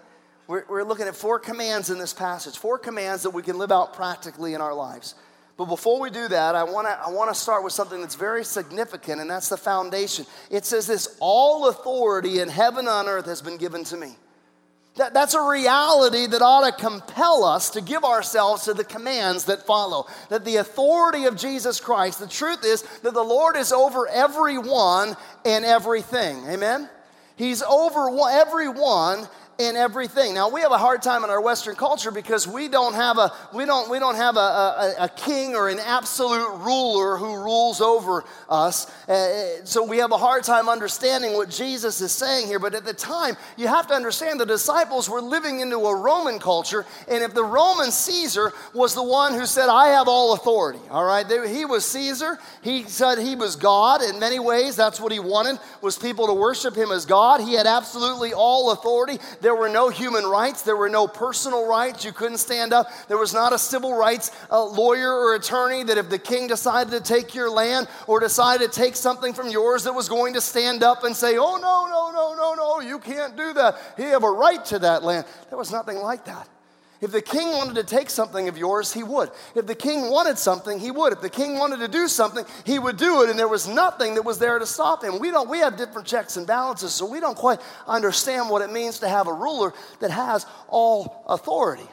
[0.47, 3.71] we're, we're looking at four commands in this passage, four commands that we can live
[3.71, 5.15] out practically in our lives.
[5.57, 8.43] But before we do that, I want to I wanna start with something that's very
[8.43, 10.25] significant, and that's the foundation.
[10.49, 14.17] It says this All authority in heaven and on earth has been given to me.
[14.97, 19.45] That, that's a reality that ought to compel us to give ourselves to the commands
[19.45, 20.07] that follow.
[20.29, 25.17] That the authority of Jesus Christ, the truth is that the Lord is over everyone
[25.43, 26.45] and everything.
[26.47, 26.89] Amen?
[27.35, 30.33] He's over everyone in everything.
[30.33, 33.31] Now we have a hard time in our Western culture because we don't have a
[33.53, 37.79] we don't we don't have a, a, a king or an absolute ruler who rules
[37.79, 38.91] over us.
[39.07, 42.59] Uh, so we have a hard time understanding what Jesus is saying here.
[42.59, 46.39] But at the time, you have to understand the disciples were living into a Roman
[46.39, 50.81] culture, and if the Roman Caesar was the one who said, "I have all authority,"
[50.91, 52.37] all right, he was Caesar.
[52.61, 54.75] He said he was God in many ways.
[54.75, 57.39] That's what he wanted was people to worship him as God.
[57.39, 59.17] He had absolutely all authority.
[59.45, 60.63] There were no human rights.
[60.63, 62.03] There were no personal rights.
[62.03, 62.87] You couldn't stand up.
[63.07, 66.89] There was not a civil rights uh, lawyer or attorney that if the king decided
[66.93, 70.41] to take your land or decided to take something from yours that was going to
[70.41, 73.77] stand up and say, oh, no, no, no, no, no, you can't do that.
[73.99, 75.27] You have a right to that land.
[75.49, 76.49] There was nothing like that.
[77.05, 79.29] If the king wanted to take something of yours, he would.
[79.53, 81.13] If the king wanted something, he would.
[81.13, 84.15] If the king wanted to do something, he would do it, and there was nothing
[84.15, 85.19] that was there to stop him.
[85.19, 88.71] We don't we have different checks and balances, so we don't quite understand what it
[88.71, 91.87] means to have a ruler that has all authority.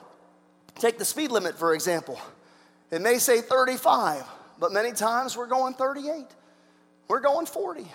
[0.77, 2.19] Take the speed limit, for example.
[2.91, 4.25] It may say 35,
[4.59, 6.25] but many times we're going 38.
[7.09, 7.87] We're going 40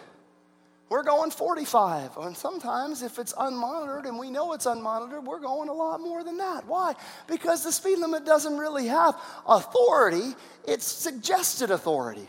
[0.89, 2.17] we're going 45.
[2.17, 6.23] And sometimes, if it's unmonitored and we know it's unmonitored, we're going a lot more
[6.23, 6.65] than that.
[6.65, 6.93] Why?
[7.27, 9.15] Because the speed limit doesn't really have
[9.47, 12.27] authority, it's suggested authority.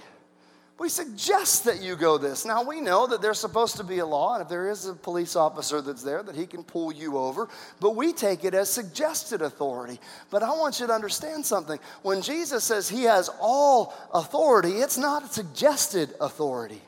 [0.79, 2.45] We suggest that you go this.
[2.45, 4.95] Now, we know that there's supposed to be a law, and if there is a
[4.95, 7.49] police officer that's there, that he can pull you over,
[7.81, 9.99] but we take it as suggested authority.
[10.31, 11.81] But I want you to understand something.
[12.03, 16.81] When Jesus says he has all authority, it's not suggested authority.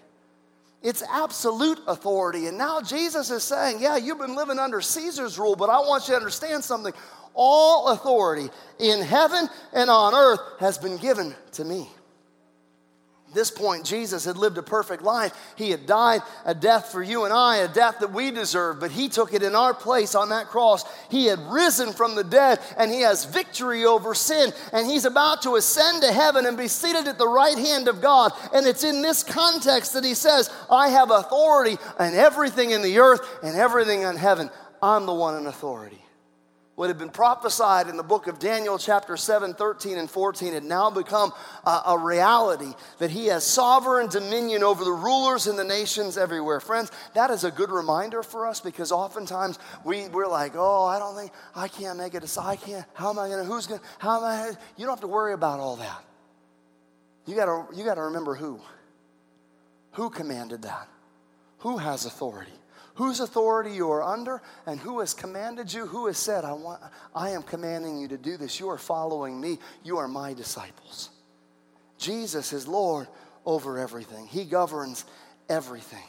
[0.82, 2.46] It's absolute authority.
[2.46, 6.08] And now Jesus is saying, Yeah, you've been living under Caesar's rule, but I want
[6.08, 6.92] you to understand something.
[7.34, 11.88] All authority in heaven and on earth has been given to me
[13.32, 15.32] this point, Jesus had lived a perfect life.
[15.56, 18.90] He had died a death for you and I, a death that we deserve, but
[18.90, 20.84] He took it in our place on that cross.
[21.10, 25.42] He had risen from the dead and He has victory over sin, and He's about
[25.42, 28.32] to ascend to heaven and be seated at the right hand of God.
[28.52, 32.98] And it's in this context that He says, I have authority and everything in the
[32.98, 34.50] earth and everything in heaven.
[34.82, 36.02] I'm the one in authority
[36.80, 40.64] what had been prophesied in the book of Daniel, chapter 7, 13, and 14, had
[40.64, 41.30] now become
[41.66, 46.58] a, a, reality that he has sovereign dominion over the rulers in the nations everywhere.
[46.58, 50.98] Friends, that is a good reminder for us because oftentimes we, we're like, oh, I
[50.98, 52.24] don't think, I can't make it.
[52.38, 54.46] I can't, how am I going to, who's going to, how am I,
[54.78, 56.02] you don't have to worry about all that.
[57.26, 58.58] You got to you got to remember who.
[59.92, 60.88] Who commanded that?
[61.58, 62.59] Who has authority?
[63.00, 66.82] Whose authority you are under and who has commanded you, who has said, I, want,
[67.14, 68.60] I am commanding you to do this.
[68.60, 69.58] You are following me.
[69.82, 71.08] You are my disciples.
[71.96, 73.08] Jesus is Lord
[73.46, 75.06] over everything, He governs
[75.48, 76.04] everything.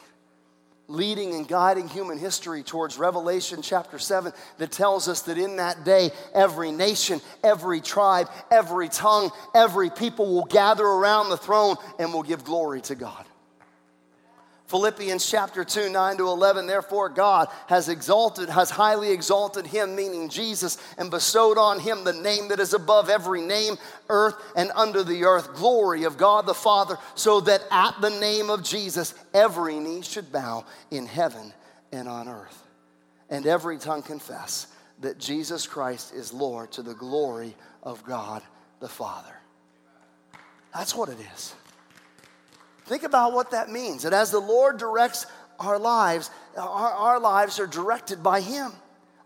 [0.86, 5.86] leading and guiding human history towards Revelation chapter 7 that tells us that in that
[5.86, 12.12] day, every nation, every tribe, every tongue, every people will gather around the throne and
[12.12, 13.24] will give glory to God.
[14.72, 16.66] Philippians chapter 2, 9 to 11.
[16.66, 22.14] Therefore, God has exalted, has highly exalted him, meaning Jesus, and bestowed on him the
[22.14, 23.76] name that is above every name,
[24.08, 28.48] earth and under the earth, glory of God the Father, so that at the name
[28.48, 31.52] of Jesus, every knee should bow in heaven
[31.92, 32.66] and on earth,
[33.28, 34.68] and every tongue confess
[35.02, 38.42] that Jesus Christ is Lord to the glory of God
[38.80, 39.34] the Father.
[40.72, 41.54] That's what it is.
[42.86, 44.04] Think about what that means.
[44.04, 45.26] And as the Lord directs
[45.58, 48.72] our lives, our, our lives are directed by Him.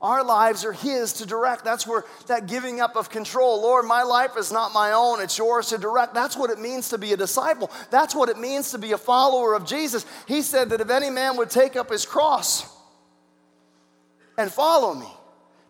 [0.03, 1.65] Our lives are His to direct.
[1.65, 3.63] That's where that giving up of control.
[3.63, 6.13] Lord, my life is not my own, it's yours to direct.
[6.13, 7.71] That's what it means to be a disciple.
[7.91, 10.05] That's what it means to be a follower of Jesus.
[10.29, 12.71] He said that if any man would take up his cross
[14.37, 15.09] and follow me,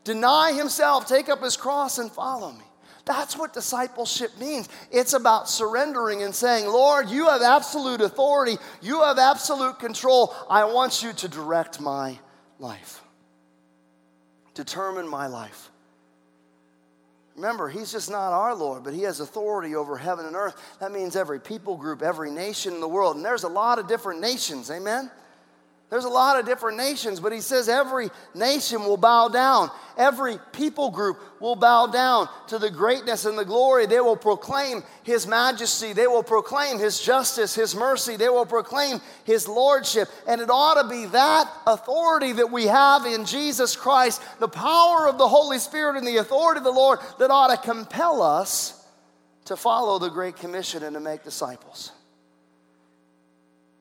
[0.03, 2.65] deny himself, take up his cross and follow me.
[3.07, 4.69] That's what discipleship means.
[4.91, 10.35] It's about surrendering and saying, Lord, you have absolute authority, you have absolute control.
[10.51, 12.19] I want you to direct my
[12.59, 13.01] life,
[14.55, 15.71] determine my life.
[17.37, 20.61] Remember, He's just not our Lord, but He has authority over heaven and earth.
[20.81, 23.15] That means every people group, every nation in the world.
[23.15, 25.11] And there's a lot of different nations, amen?
[25.89, 29.71] There's a lot of different nations, but he says every nation will bow down.
[29.97, 33.87] Every people group will bow down to the greatness and the glory.
[33.87, 35.93] They will proclaim his majesty.
[35.93, 38.17] They will proclaim his justice, his mercy.
[38.17, 40.09] They will proclaim his lordship.
[40.27, 45.09] And it ought to be that authority that we have in Jesus Christ, the power
[45.09, 48.85] of the Holy Spirit and the authority of the Lord that ought to compel us
[49.45, 51.93] to follow the Great Commission and to make disciples.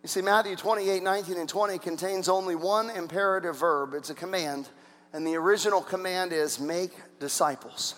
[0.06, 3.96] You see, Matthew 28 19 and 20 contains only one imperative verb.
[3.96, 4.70] It's a command.
[5.14, 7.96] And the original command is make disciples.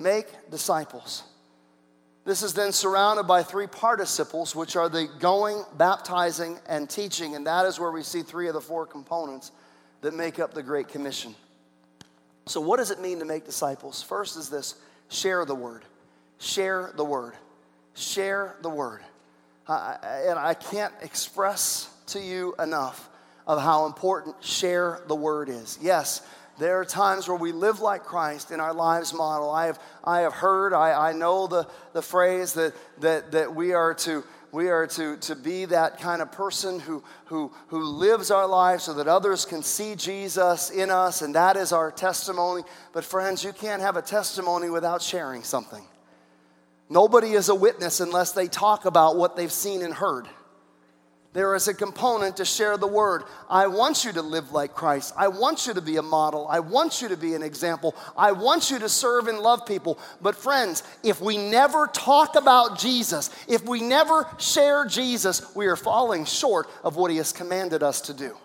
[0.00, 1.22] Make disciples.
[2.24, 7.36] This is then surrounded by three participles, which are the going, baptizing, and teaching.
[7.36, 9.52] And that is where we see three of the four components
[10.00, 11.36] that make up the Great Commission.
[12.46, 14.02] So, what does it mean to make disciples?
[14.02, 14.74] First is this
[15.08, 15.84] share the word.
[16.40, 17.34] Share the word.
[17.94, 19.02] Share the word
[19.68, 23.08] and I can't express to you enough
[23.46, 25.78] of how important share the word is.
[25.80, 26.26] Yes,
[26.58, 29.50] there are times where we live like Christ in our lives model.
[29.50, 33.72] I have, I have heard, I, I know the, the phrase that, that, that we
[33.72, 34.24] are to
[34.54, 38.82] we are to, to be that kind of person who, who, who lives our life
[38.82, 42.62] so that others can see Jesus in us, and that is our testimony.
[42.92, 45.84] But, friends, you can't have a testimony without sharing something.
[46.88, 50.28] Nobody is a witness unless they talk about what they've seen and heard.
[51.34, 53.24] There is a component to share the word.
[53.50, 55.12] I want you to live like Christ.
[55.16, 56.46] I want you to be a model.
[56.48, 57.96] I want you to be an example.
[58.16, 59.98] I want you to serve and love people.
[60.22, 65.74] But, friends, if we never talk about Jesus, if we never share Jesus, we are
[65.74, 68.36] falling short of what He has commanded us to do.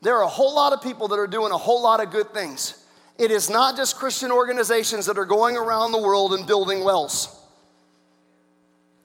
[0.00, 2.32] There are a whole lot of people that are doing a whole lot of good
[2.32, 2.82] things.
[3.18, 7.40] It is not just Christian organizations that are going around the world and building wells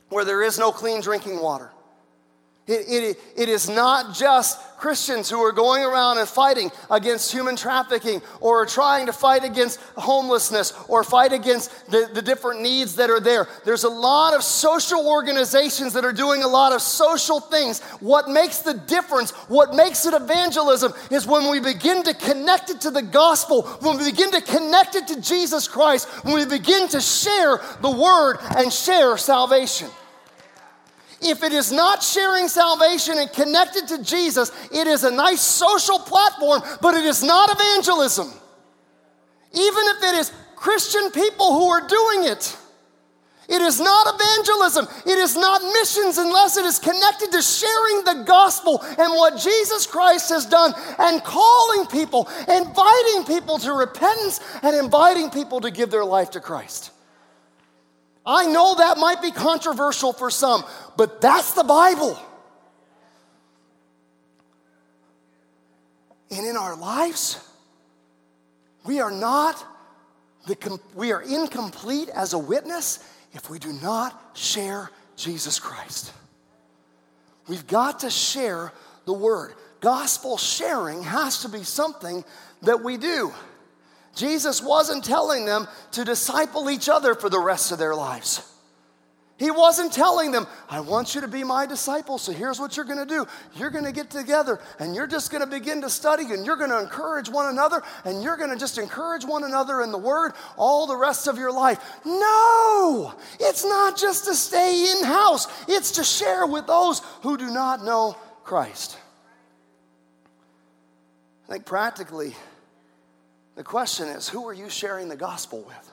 [0.10, 1.70] where there is no clean drinking water.
[2.70, 7.56] It, it, it is not just Christians who are going around and fighting against human
[7.56, 13.10] trafficking or trying to fight against homelessness or fight against the, the different needs that
[13.10, 13.48] are there.
[13.66, 17.82] There's a lot of social organizations that are doing a lot of social things.
[18.02, 22.82] What makes the difference, what makes it evangelism, is when we begin to connect it
[22.82, 26.88] to the gospel, when we begin to connect it to Jesus Christ, when we begin
[26.90, 29.90] to share the word and share salvation.
[31.22, 36.00] If it is not sharing salvation and connected to Jesus, it is a nice social
[36.00, 38.32] platform, but it is not evangelism.
[39.52, 42.56] Even if it is Christian people who are doing it.
[43.48, 44.88] It is not evangelism.
[45.08, 49.88] It is not missions unless it is connected to sharing the gospel and what Jesus
[49.88, 55.90] Christ has done and calling people, inviting people to repentance, and inviting people to give
[55.90, 56.92] their life to Christ.
[58.30, 60.64] I know that might be controversial for some,
[60.96, 62.18] but that's the Bible.
[66.30, 67.44] And in our lives,
[68.86, 69.66] we are not
[70.46, 73.00] the, we are incomplete as a witness
[73.34, 76.14] if we do not share Jesus Christ.
[77.48, 78.72] We've got to share
[79.06, 79.56] the word.
[79.80, 82.24] Gospel sharing has to be something
[82.62, 83.34] that we do.
[84.20, 88.46] Jesus wasn't telling them to disciple each other for the rest of their lives.
[89.38, 92.86] He wasn't telling them, I want you to be my disciple, so here's what you're
[92.86, 93.26] gonna do.
[93.56, 97.30] You're gonna get together and you're just gonna begin to study and you're gonna encourage
[97.30, 101.28] one another and you're gonna just encourage one another in the Word all the rest
[101.28, 101.80] of your life.
[102.04, 107.50] No, it's not just to stay in house, it's to share with those who do
[107.50, 108.98] not know Christ.
[111.48, 112.36] I think practically,
[113.60, 115.92] the question is who are you sharing the gospel with?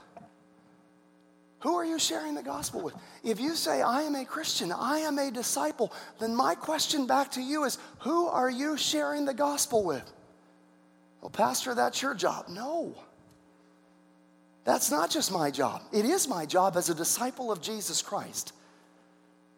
[1.62, 2.94] Who are you sharing the gospel with?
[3.24, 7.32] If you say, I am a Christian, I am a disciple, then my question back
[7.32, 10.12] to you is, who are you sharing the gospel with?
[11.20, 12.46] Well, Pastor, that's your job.
[12.48, 12.94] No.
[14.62, 15.82] That's not just my job.
[15.92, 18.52] It is my job as a disciple of Jesus Christ.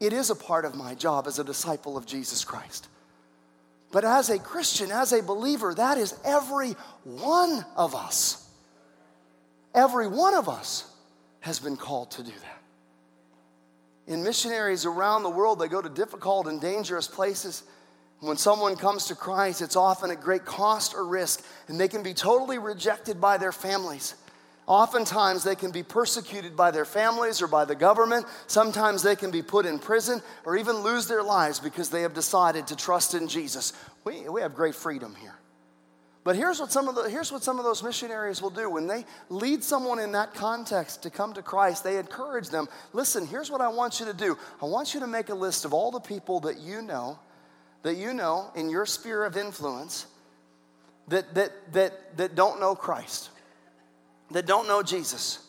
[0.01, 2.88] It is a part of my job as a disciple of Jesus Christ.
[3.91, 6.73] But as a Christian, as a believer, that is every
[7.05, 8.47] one of us.
[9.75, 10.91] Every one of us
[11.41, 12.59] has been called to do that.
[14.13, 17.63] In missionaries around the world, they go to difficult and dangerous places.
[18.21, 22.03] When someone comes to Christ, it's often at great cost or risk, and they can
[22.03, 24.15] be totally rejected by their families.
[24.69, 28.27] Oftentimes, they can be persecuted by their families or by the government.
[28.47, 32.13] Sometimes, they can be put in prison or even lose their lives because they have
[32.13, 33.73] decided to trust in Jesus.
[34.05, 35.35] We, we have great freedom here.
[36.23, 38.69] But here's what, some of the, here's what some of those missionaries will do.
[38.69, 43.27] When they lead someone in that context to come to Christ, they encourage them listen,
[43.27, 44.37] here's what I want you to do.
[44.61, 47.19] I want you to make a list of all the people that you know,
[47.83, 50.07] that you know in your sphere of influence,
[51.09, 53.31] that, that, that, that don't know Christ,
[54.31, 55.45] that don't know Jesus.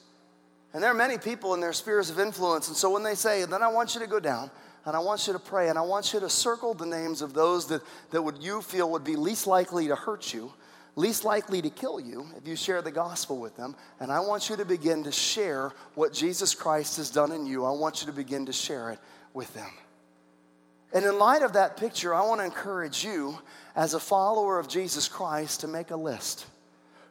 [0.73, 2.67] And there are many people in their spheres of influence.
[2.67, 4.51] And so when they say, then I want you to go down,
[4.86, 7.34] and I want you to pray, and I want you to circle the names of
[7.34, 10.53] those that, that would you feel would be least likely to hurt you
[10.99, 13.75] least likely to kill you if you share the gospel with them.
[13.99, 17.65] And I want you to begin to share what Jesus Christ has done in you.
[17.65, 18.99] I want you to begin to share it
[19.34, 19.69] with them.
[20.91, 23.39] And in light of that picture, I want to encourage you
[23.75, 26.47] as a follower of Jesus Christ to make a list.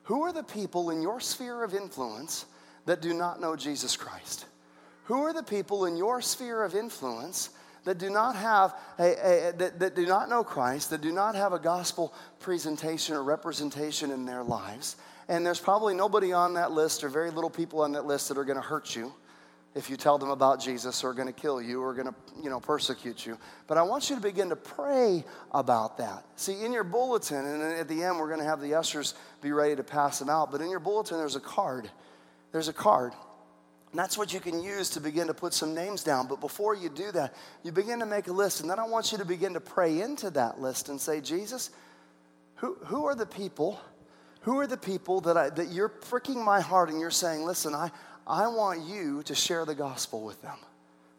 [0.08, 2.46] Who are the people in your sphere of influence
[2.86, 4.46] that do not know Jesus Christ?
[5.04, 7.50] Who are the people in your sphere of influence
[7.84, 11.34] that do not have a, a, that, that do not know Christ, that do not
[11.34, 14.96] have a gospel presentation or representation in their lives.
[15.28, 18.38] And there's probably nobody on that list or very little people on that list that
[18.38, 19.12] are going to hurt you
[19.74, 22.50] if you tell them about Jesus are going to kill you or going to, you
[22.50, 23.38] know, persecute you.
[23.66, 26.24] But I want you to begin to pray about that.
[26.36, 29.52] See, in your bulletin, and at the end, we're going to have the ushers be
[29.52, 30.50] ready to pass them out.
[30.50, 31.90] But in your bulletin, there's a card.
[32.50, 33.12] There's a card.
[33.92, 36.28] And that's what you can use to begin to put some names down.
[36.28, 38.60] But before you do that, you begin to make a list.
[38.60, 41.70] And then I want you to begin to pray into that list and say, Jesus,
[42.56, 43.80] who, who are the people?
[44.42, 47.74] Who are the people that, I, that you're pricking my heart and you're saying, listen,
[47.74, 47.90] I,
[48.28, 50.58] I want you to share the gospel with them?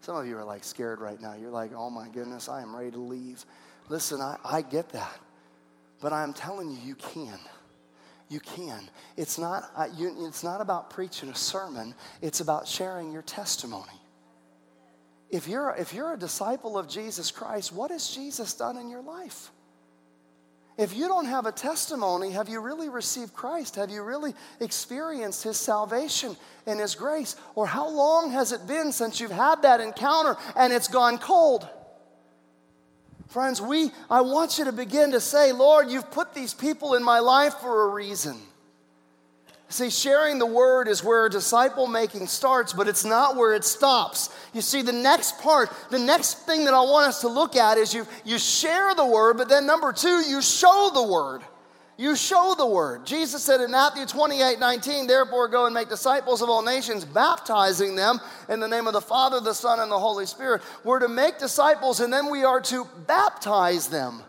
[0.01, 1.33] Some of you are like scared right now.
[1.33, 3.45] You're like, oh my goodness, I am ready to leave.
[3.89, 5.19] Listen, I, I get that.
[6.01, 7.39] But I'm telling you, you can
[8.29, 8.89] you can.
[9.17, 9.63] It's not,
[9.97, 13.91] you, it's not about preaching a sermon, it's about sharing your testimony.
[15.29, 19.01] If you're, if you're a disciple of Jesus Christ, what has Jesus done in your
[19.01, 19.51] life?
[20.79, 23.75] If you don't have a testimony, have you really received Christ?
[23.75, 27.35] Have you really experienced His salvation and His grace?
[27.53, 31.67] Or how long has it been since you've had that encounter and it's gone cold?
[33.27, 37.03] Friends, we, I want you to begin to say, Lord, you've put these people in
[37.03, 38.37] my life for a reason.
[39.71, 44.35] See, sharing the word is where disciple making starts, but it's not where it stops.
[44.51, 47.77] You see, the next part, the next thing that I want us to look at
[47.77, 51.43] is you, you share the word, but then number two, you show the word.
[51.97, 53.05] You show the word.
[53.05, 57.95] Jesus said in Matthew 28 19, therefore go and make disciples of all nations, baptizing
[57.95, 60.63] them in the name of the Father, the Son, and the Holy Spirit.
[60.83, 64.23] We're to make disciples and then we are to baptize them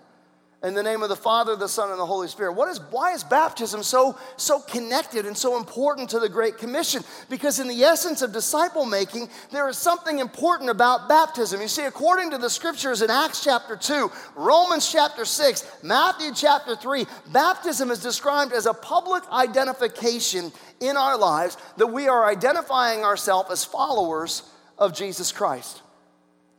[0.63, 2.53] in the name of the Father, the Son, and the Holy Spirit.
[2.53, 7.03] What is, why is baptism so, so connected and so important to the Great Commission?
[7.31, 11.63] Because in the essence of disciple making, there is something important about baptism.
[11.63, 16.77] You see, according to the scriptures in Acts chapter 2, Romans chapter 6, Matthew chapter
[16.77, 23.03] 3, baptism is described as a public identification in our lives that we are identifying
[23.03, 24.43] ourselves as followers
[24.79, 25.81] of Jesus Christ.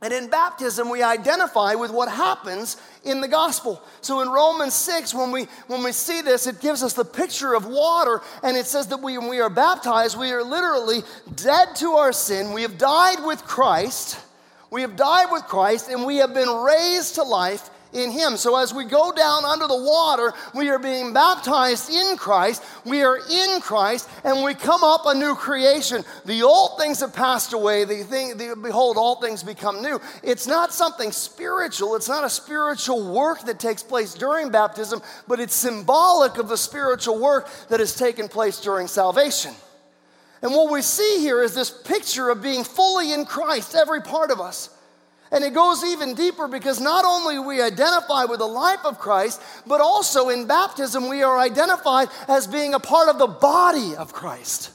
[0.02, 3.80] And in baptism, we identify with what happens in the gospel.
[4.00, 7.54] So in Romans 6, when we, when we see this, it gives us the picture
[7.54, 11.02] of water, and it says that we, when we are baptized, we are literally
[11.36, 12.52] dead to our sin.
[12.52, 14.18] We have died with Christ.
[14.70, 18.36] We have died with Christ, and we have been raised to life in Him.
[18.36, 22.62] So as we go down under the water, we are being baptized in Christ.
[22.84, 26.04] We are in Christ, and we come up a new creation.
[26.24, 27.84] The old things have passed away.
[27.84, 30.00] The thing, the, behold, all things become new.
[30.22, 31.96] It's not something spiritual.
[31.96, 36.56] It's not a spiritual work that takes place during baptism, but it's symbolic of the
[36.56, 39.52] spiritual work that has taken place during salvation.
[40.42, 44.30] And what we see here is this picture of being fully in Christ, every part
[44.30, 44.70] of us.
[45.32, 49.40] And it goes even deeper because not only we identify with the life of Christ,
[49.66, 54.12] but also in baptism we are identified as being a part of the body of
[54.12, 54.70] Christ.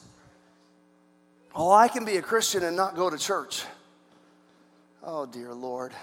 [1.56, 3.64] Oh, I can be a Christian and not go to church.
[5.04, 5.94] Oh, dear Lord.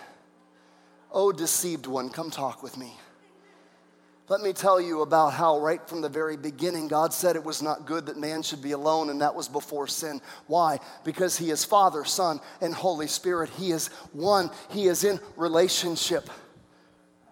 [1.12, 2.96] Oh, deceived one, come talk with me.
[4.26, 7.60] Let me tell you about how, right from the very beginning, God said it was
[7.60, 10.22] not good that man should be alone, and that was before sin.
[10.46, 10.78] Why?
[11.04, 13.50] Because He is Father, Son, and Holy Spirit.
[13.50, 16.30] He is one, He is in relationship.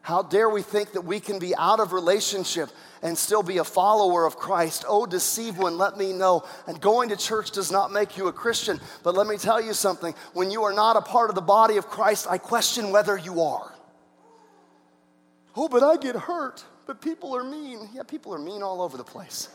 [0.03, 2.68] How dare we think that we can be out of relationship
[3.01, 4.84] and still be a follower of Christ?
[4.86, 6.45] Oh, deceive one, let me know.
[6.66, 8.78] And going to church does not make you a Christian.
[9.03, 11.78] But let me tell you something when you are not a part of the body
[11.78, 13.72] of Christ, I question whether you are.
[15.57, 17.89] Oh, but I get hurt but people are mean.
[17.95, 19.49] Yeah, people are mean all over the place.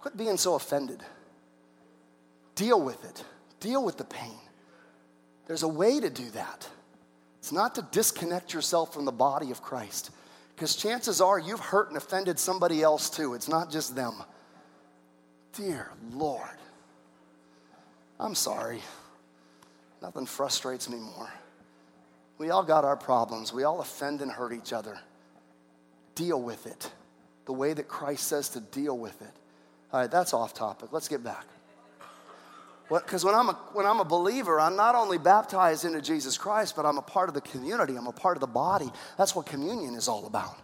[0.00, 1.02] Quit being so offended.
[2.54, 3.24] Deal with it,
[3.60, 4.38] deal with the pain.
[5.46, 6.68] There's a way to do that.
[7.38, 10.10] It's not to disconnect yourself from the body of Christ,
[10.54, 13.34] because chances are you've hurt and offended somebody else too.
[13.34, 14.14] It's not just them.
[15.52, 16.58] Dear Lord,
[18.18, 18.82] I'm sorry.
[20.02, 21.32] Nothing frustrates me more.
[22.38, 23.52] We all got our problems.
[23.52, 24.98] We all offend and hurt each other
[26.18, 26.90] deal with it
[27.46, 29.32] the way that Christ says to deal with it.
[29.92, 30.90] All right, that's off topic.
[30.92, 31.46] Let's get back.
[32.90, 36.74] Because when, I'm a, when I'm a believer, I'm not only baptized into Jesus Christ,
[36.74, 38.90] but I'm a part of the community, I'm a part of the body.
[39.16, 40.56] That's what communion is all about.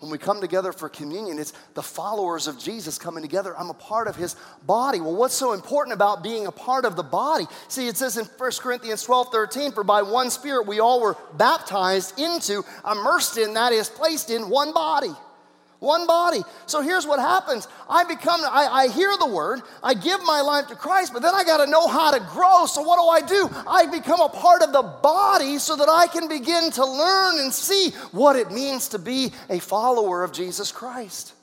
[0.00, 3.58] When we come together for communion, it's the followers of Jesus coming together.
[3.58, 5.00] I'm a part of his body.
[5.00, 7.46] Well, what's so important about being a part of the body?
[7.66, 11.16] See, it says in 1 Corinthians 12 13, for by one Spirit we all were
[11.36, 15.12] baptized into, immersed in, that is, placed in one body.
[15.80, 16.42] One body.
[16.66, 17.68] So here's what happens.
[17.88, 21.34] I become, I, I hear the word, I give my life to Christ, but then
[21.34, 22.66] I got to know how to grow.
[22.66, 23.48] So what do I do?
[23.66, 27.52] I become a part of the body so that I can begin to learn and
[27.52, 31.34] see what it means to be a follower of Jesus Christ.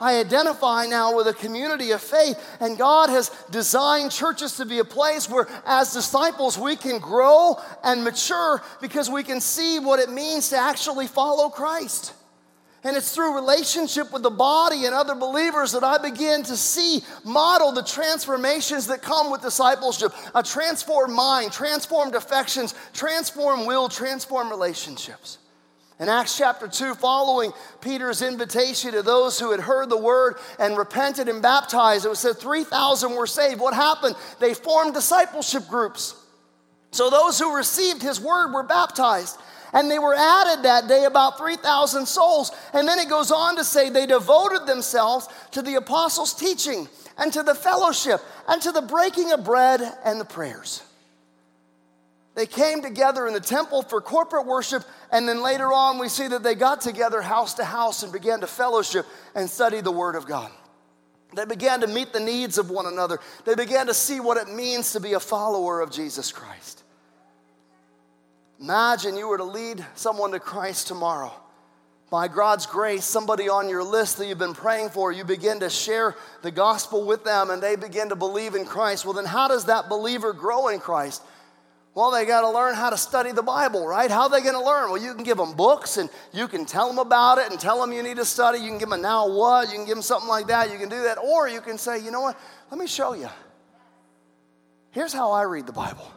[0.00, 4.80] I identify now with a community of faith, and God has designed churches to be
[4.80, 10.00] a place where, as disciples, we can grow and mature because we can see what
[10.00, 12.12] it means to actually follow Christ.
[12.84, 17.00] And it's through relationship with the body and other believers that I begin to see
[17.24, 24.50] model the transformations that come with discipleship a transformed mind, transformed affections, transformed will, transformed
[24.50, 25.38] relationships.
[25.98, 30.76] In Acts chapter 2, following Peter's invitation to those who had heard the word and
[30.76, 33.60] repented and baptized, it was said 3,000 were saved.
[33.60, 34.16] What happened?
[34.40, 36.16] They formed discipleship groups.
[36.90, 39.38] So those who received his word were baptized.
[39.74, 42.52] And they were added that day about 3,000 souls.
[42.72, 47.32] And then it goes on to say they devoted themselves to the apostles' teaching and
[47.32, 50.82] to the fellowship and to the breaking of bread and the prayers.
[52.36, 56.26] They came together in the temple for corporate worship, and then later on, we see
[56.26, 59.06] that they got together house to house and began to fellowship
[59.36, 60.50] and study the Word of God.
[61.34, 63.18] They began to meet the needs of one another.
[63.44, 66.83] They began to see what it means to be a follower of Jesus Christ.
[68.60, 71.32] Imagine you were to lead someone to Christ tomorrow.
[72.10, 75.70] By God's grace, somebody on your list that you've been praying for, you begin to
[75.70, 79.04] share the gospel with them and they begin to believe in Christ.
[79.04, 81.22] Well, then, how does that believer grow in Christ?
[81.94, 84.10] Well, they got to learn how to study the Bible, right?
[84.10, 84.90] How are they going to learn?
[84.90, 87.80] Well, you can give them books and you can tell them about it and tell
[87.80, 88.58] them you need to study.
[88.58, 90.72] You can give them a now what, you can give them something like that.
[90.72, 91.18] You can do that.
[91.18, 92.38] Or you can say, you know what?
[92.70, 93.28] Let me show you.
[94.90, 96.10] Here's how I read the Bible.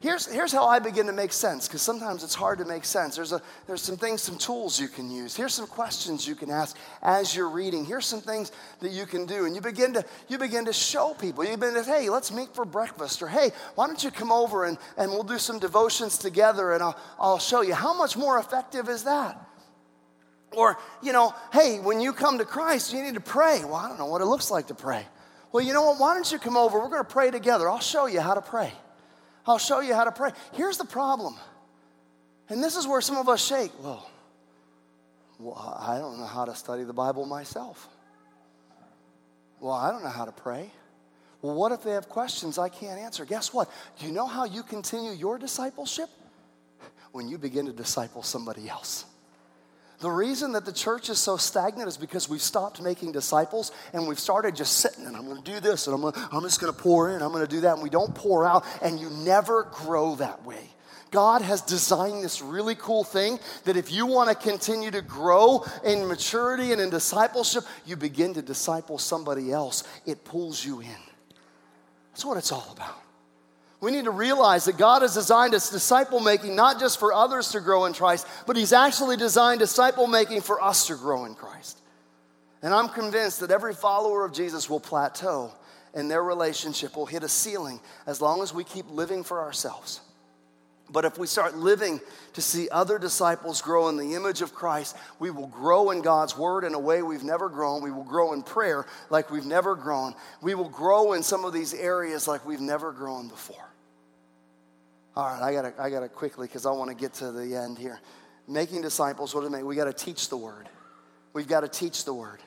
[0.00, 3.16] Here's, here's how I begin to make sense, because sometimes it's hard to make sense.
[3.16, 5.36] There's, a, there's some things, some tools you can use.
[5.36, 7.84] Here's some questions you can ask as you're reading.
[7.84, 9.44] Here's some things that you can do.
[9.44, 11.44] And you begin to, you begin to show people.
[11.44, 13.20] You begin to, say, hey, let's meet for breakfast.
[13.20, 16.82] Or, hey, why don't you come over and, and we'll do some devotions together and
[16.82, 17.74] I'll, I'll show you.
[17.74, 19.38] How much more effective is that?
[20.52, 23.64] Or, you know, hey, when you come to Christ, you need to pray.
[23.64, 25.06] Well, I don't know what it looks like to pray.
[25.52, 26.00] Well, you know what?
[26.00, 26.80] Why don't you come over?
[26.80, 27.68] We're going to pray together.
[27.68, 28.72] I'll show you how to pray.
[29.46, 30.30] I'll show you how to pray.
[30.52, 31.34] Here's the problem.
[32.48, 33.72] And this is where some of us shake.
[33.82, 34.08] Well,
[35.38, 37.88] well, I don't know how to study the Bible myself.
[39.60, 40.70] Well, I don't know how to pray.
[41.42, 43.24] Well, what if they have questions I can't answer?
[43.24, 43.70] Guess what?
[43.98, 46.10] Do you know how you continue your discipleship?
[47.12, 49.04] when you begin to disciple somebody else.
[50.00, 54.08] The reason that the church is so stagnant is because we've stopped making disciples and
[54.08, 56.58] we've started just sitting and I'm going to do this and I'm, gonna, I'm just
[56.58, 58.98] going to pour in, I'm going to do that, and we don't pour out, and
[58.98, 60.70] you never grow that way.
[61.10, 65.64] God has designed this really cool thing that if you want to continue to grow
[65.84, 69.84] in maturity and in discipleship, you begin to disciple somebody else.
[70.06, 70.96] It pulls you in.
[72.12, 73.02] That's what it's all about.
[73.80, 77.48] We need to realize that God has designed us disciple making not just for others
[77.52, 81.34] to grow in Christ, but He's actually designed disciple making for us to grow in
[81.34, 81.80] Christ.
[82.62, 85.52] And I'm convinced that every follower of Jesus will plateau
[85.94, 90.02] and their relationship will hit a ceiling as long as we keep living for ourselves.
[90.92, 92.00] But if we start living
[92.32, 96.36] to see other disciples grow in the image of Christ, we will grow in God's
[96.36, 97.82] word in a way we've never grown.
[97.82, 100.14] We will grow in prayer like we've never grown.
[100.42, 103.69] We will grow in some of these areas like we've never grown before.
[105.16, 107.78] All right, I gotta, I gotta quickly because I want to get to the end
[107.78, 108.00] here.
[108.46, 109.66] Making disciples, what does it mean?
[109.66, 110.68] We got to teach the word.
[111.32, 112.40] We've got to teach the word.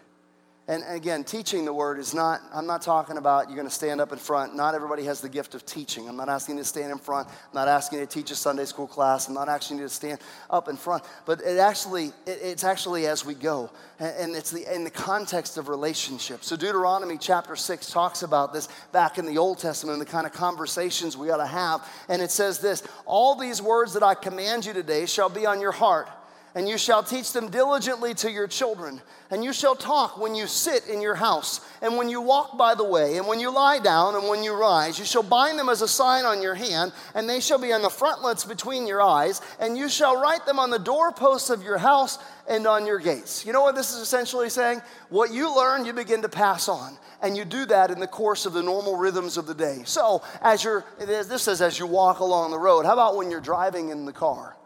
[0.65, 3.99] And again, teaching the word is not, I'm not talking about you're going to stand
[3.99, 4.55] up in front.
[4.55, 6.07] Not everybody has the gift of teaching.
[6.07, 7.27] I'm not asking you to stand in front.
[7.27, 9.27] I'm not asking you to teach a Sunday school class.
[9.27, 11.03] I'm not asking you to stand up in front.
[11.25, 13.71] But it actually, it, it's actually as we go.
[13.99, 16.47] And, and it's the, in the context of relationships.
[16.47, 20.25] So Deuteronomy chapter 6 talks about this back in the Old Testament and the kind
[20.25, 21.85] of conversations we ought to have.
[22.07, 25.59] And it says this All these words that I command you today shall be on
[25.59, 26.07] your heart
[26.55, 29.01] and you shall teach them diligently to your children.
[29.31, 32.75] And you shall talk when you sit in your house, and when you walk by
[32.75, 34.99] the way, and when you lie down, and when you rise.
[34.99, 37.81] You shall bind them as a sign on your hand, and they shall be on
[37.81, 41.79] the frontlets between your eyes, and you shall write them on the doorposts of your
[41.79, 43.43] house and on your gates.
[43.45, 44.81] You know what this is essentially saying?
[45.09, 46.97] What you learn, you begin to pass on.
[47.23, 49.83] And you do that in the course of the normal rhythms of the day.
[49.85, 53.39] So, as you're, this says, as you walk along the road, how about when you're
[53.39, 54.57] driving in the car?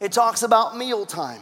[0.00, 1.40] It talks about mealtime.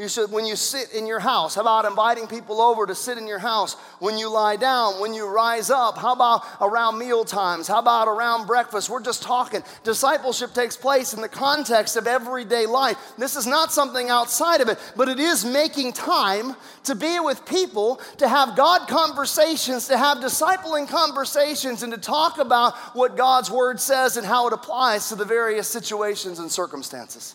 [0.00, 3.18] You said when you sit in your house, how about inviting people over to sit
[3.18, 3.74] in your house?
[3.98, 7.68] When you lie down, when you rise up, how about around meal times?
[7.68, 8.88] How about around breakfast?
[8.88, 9.62] We're just talking.
[9.84, 12.96] Discipleship takes place in the context of everyday life.
[13.18, 17.44] This is not something outside of it, but it is making time to be with
[17.44, 23.50] people, to have God conversations, to have discipling conversations, and to talk about what God's
[23.50, 27.34] word says and how it applies to the various situations and circumstances.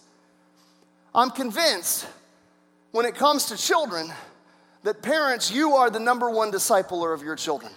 [1.15, 2.05] I'm convinced
[2.91, 4.11] when it comes to children
[4.83, 7.71] that parents, you are the number one discipler of your children.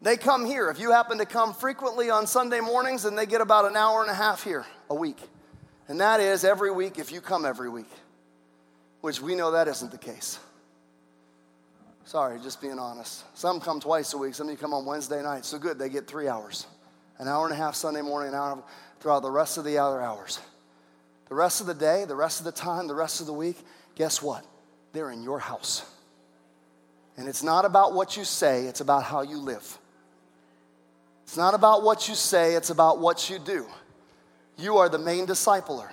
[0.00, 0.70] They come here.
[0.70, 4.00] If you happen to come frequently on Sunday mornings, then they get about an hour
[4.00, 5.18] and a half here a week.
[5.88, 7.90] And that is every week if you come every week,
[9.00, 10.38] which we know that isn't the case.
[12.04, 13.24] Sorry, just being honest.
[13.36, 15.44] Some come twice a week, some of you come on Wednesday night.
[15.44, 16.66] So good, they get three hours.
[17.18, 18.62] An hour and a half Sunday morning, an hour
[19.02, 20.38] throughout the rest of the other hours.
[21.28, 23.56] The rest of the day, the rest of the time, the rest of the week,
[23.96, 24.44] guess what?
[24.92, 25.84] They're in your house.
[27.16, 29.78] And it's not about what you say, it's about how you live.
[31.24, 33.66] It's not about what you say, it's about what you do.
[34.56, 35.90] You are the main discipler.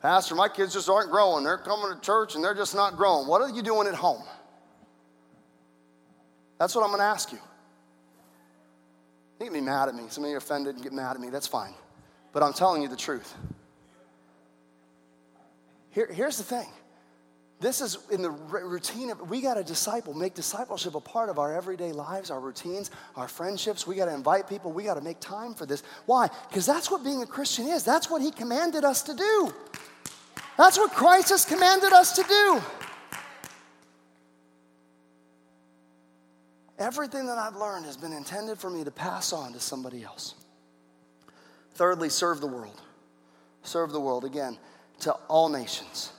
[0.00, 1.42] Pastor, my kids just aren't growing.
[1.42, 3.26] They're coming to church and they're just not growing.
[3.26, 4.22] What are you doing at home?
[6.58, 7.38] That's what I'm going to ask you.
[9.38, 10.04] You can be mad at me.
[10.08, 11.30] Some of you are offended and get mad at me.
[11.30, 11.74] That's fine.
[12.32, 13.34] But I'm telling you the truth.
[15.90, 16.66] Here, here's the thing.
[17.60, 21.40] This is in the routine of, we got to disciple, make discipleship a part of
[21.40, 23.84] our everyday lives, our routines, our friendships.
[23.84, 24.70] We got to invite people.
[24.70, 25.82] We got to make time for this.
[26.06, 26.28] Why?
[26.48, 27.82] Because that's what being a Christian is.
[27.84, 29.52] That's what He commanded us to do.
[30.56, 32.62] That's what Christ has commanded us to do.
[36.78, 40.34] Everything that I've learned has been intended for me to pass on to somebody else.
[41.72, 42.80] Thirdly, serve the world.
[43.62, 44.58] Serve the world again
[45.00, 46.12] to all nations.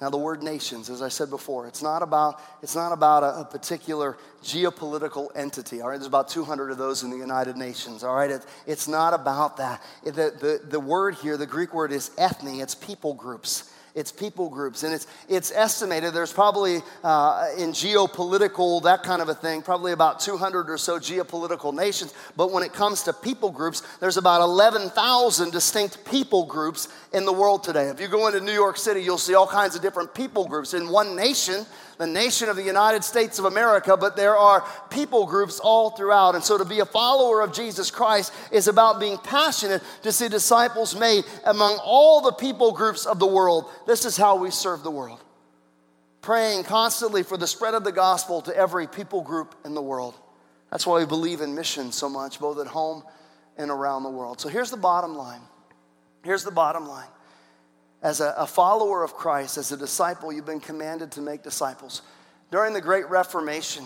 [0.00, 3.40] Now, the word nations, as I said before, it's not about, it's not about a,
[3.40, 5.80] a, particular geopolitical entity.
[5.80, 8.04] All right, there's about 200 of those in the United Nations.
[8.04, 9.82] All right, it, it's not about that.
[10.04, 14.12] It, the, the, the word here, the Greek word is ethne, it's people groups it's
[14.12, 14.84] people groups.
[14.84, 19.92] And it's, it's estimated there's probably uh, in geopolitical, that kind of a thing, probably
[19.92, 22.14] about 200 or so geopolitical nations.
[22.36, 27.32] But when it comes to people groups, there's about 11,000 distinct people groups in the
[27.32, 27.88] world today.
[27.88, 30.74] If you go into New York City, you'll see all kinds of different people groups.
[30.74, 31.66] In one nation,
[31.98, 36.36] the nation of the United States of America, but there are people groups all throughout.
[36.36, 40.28] And so to be a follower of Jesus Christ is about being passionate to see
[40.28, 43.66] disciples made among all the people groups of the world.
[43.86, 45.22] This is how we serve the world.
[46.22, 50.14] Praying constantly for the spread of the gospel to every people group in the world.
[50.70, 53.02] That's why we believe in mission so much, both at home
[53.56, 54.40] and around the world.
[54.40, 55.40] So here's the bottom line.
[56.22, 57.08] Here's the bottom line.
[58.02, 62.02] As a, a follower of Christ, as a disciple, you've been commanded to make disciples.
[62.50, 63.84] During the Great Reformation,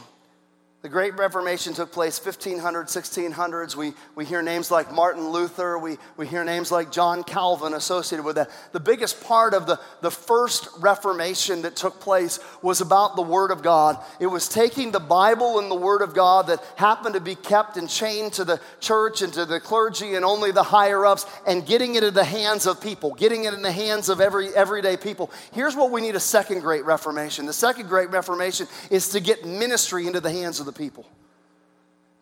[0.83, 3.76] the Great Reformation took place 1500s, 1600s.
[3.76, 5.78] We, we hear names like Martin Luther.
[5.78, 8.51] We, we hear names like John Calvin associated with that.
[8.72, 13.53] The biggest part of the, the first Reformation that took place was about the Word
[13.53, 13.97] of God.
[14.18, 17.76] It was taking the Bible and the Word of God that happened to be kept
[17.76, 21.64] and chained to the church and to the clergy and only the higher ups and
[21.64, 24.97] getting it in the hands of people, getting it in the hands of every everyday
[24.97, 25.30] people.
[25.53, 27.47] Here's what we need a second Great Reformation.
[27.47, 31.07] The second Great Reformation is to get ministry into the hands of the the people.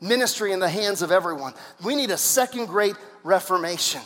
[0.00, 1.54] Ministry in the hands of everyone.
[1.84, 4.00] We need a second great reformation.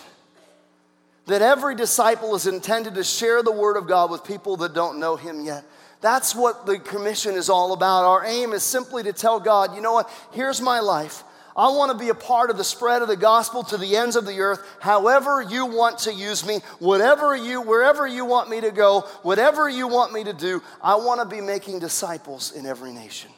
[1.27, 4.99] That every disciple is intended to share the word of God with people that don't
[4.99, 5.65] know him yet.
[6.01, 8.05] That's what the commission is all about.
[8.05, 10.11] Our aim is simply to tell God, you know what?
[10.33, 11.23] Here's my life.
[11.57, 14.17] I want to be a part of the spread of the gospel to the ends
[14.17, 18.61] of the earth, however you want to use me, whatever you, wherever you want me
[18.61, 20.61] to go, whatever you want me to do.
[20.83, 23.31] I want to be making disciples in every nation.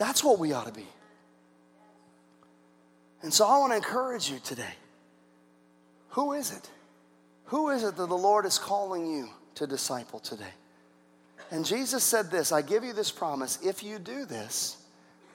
[0.00, 0.86] That's what we ought to be.
[3.22, 4.74] And so I want to encourage you today.
[6.10, 6.70] Who is it?
[7.44, 10.54] Who is it that the Lord is calling you to disciple today?
[11.50, 14.78] And Jesus said this I give you this promise if you do this,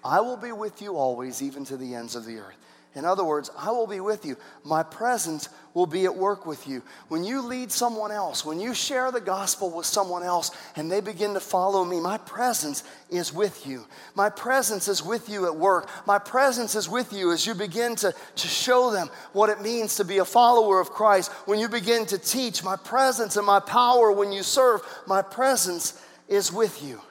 [0.04, 2.58] I will be with you always, even to the ends of the earth.
[2.96, 4.38] In other words, I will be with you.
[4.64, 6.82] My presence will be at work with you.
[7.10, 11.02] When you lead someone else, when you share the gospel with someone else and they
[11.02, 13.86] begin to follow me, my presence is with you.
[14.16, 15.90] My presence is with you at work.
[16.08, 19.98] My presence is with you as you begin to, to show them what it means
[19.98, 21.30] to be a follower of Christ.
[21.46, 26.02] When you begin to teach, my presence and my power when you serve, my presence
[26.30, 27.02] is with you.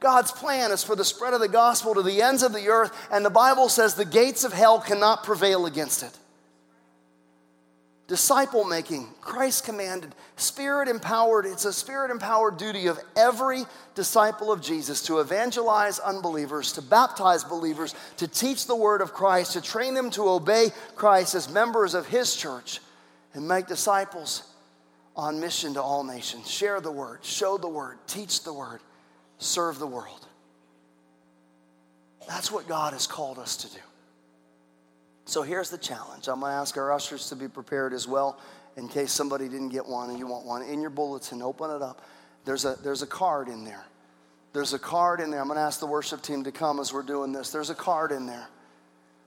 [0.00, 3.08] God's plan is for the spread of the gospel to the ends of the earth,
[3.10, 6.16] and the Bible says the gates of hell cannot prevail against it.
[8.06, 11.44] Disciple making, Christ commanded, spirit empowered.
[11.44, 17.44] It's a spirit empowered duty of every disciple of Jesus to evangelize unbelievers, to baptize
[17.44, 21.92] believers, to teach the word of Christ, to train them to obey Christ as members
[21.92, 22.80] of his church,
[23.34, 24.42] and make disciples
[25.14, 26.50] on mission to all nations.
[26.50, 28.80] Share the word, show the word, teach the word
[29.38, 30.26] serve the world.
[32.28, 33.80] That's what God has called us to do.
[35.24, 36.28] So here's the challenge.
[36.28, 38.38] I'm going to ask our ushers to be prepared as well
[38.76, 40.62] in case somebody didn't get one and you want one.
[40.62, 42.02] In your bulletin, open it up.
[42.44, 43.84] There's a, there's a card in there.
[44.52, 45.40] There's a card in there.
[45.40, 47.50] I'm going to ask the worship team to come as we're doing this.
[47.50, 48.48] There's a card in there.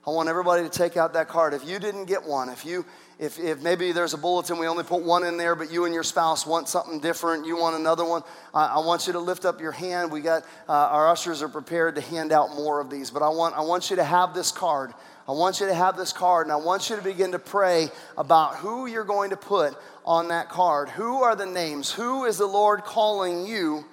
[0.04, 1.54] I want everybody to take out that card.
[1.54, 2.84] If you didn't get one, if you
[3.20, 5.94] if, if maybe there's a bulletin, we only put one in there, but you and
[5.94, 8.22] your spouse want something different, you want another one,
[8.52, 10.10] I, I want you to lift up your hand.
[10.10, 13.28] We got uh, our ushers are prepared to hand out more of these, but I
[13.28, 14.92] want I want you to have this card.
[15.28, 17.90] I want you to have this card, and I want you to begin to pray
[18.18, 20.88] about who you're going to put on that card.
[20.88, 21.92] Who are the names?
[21.92, 23.84] Who is the Lord calling you?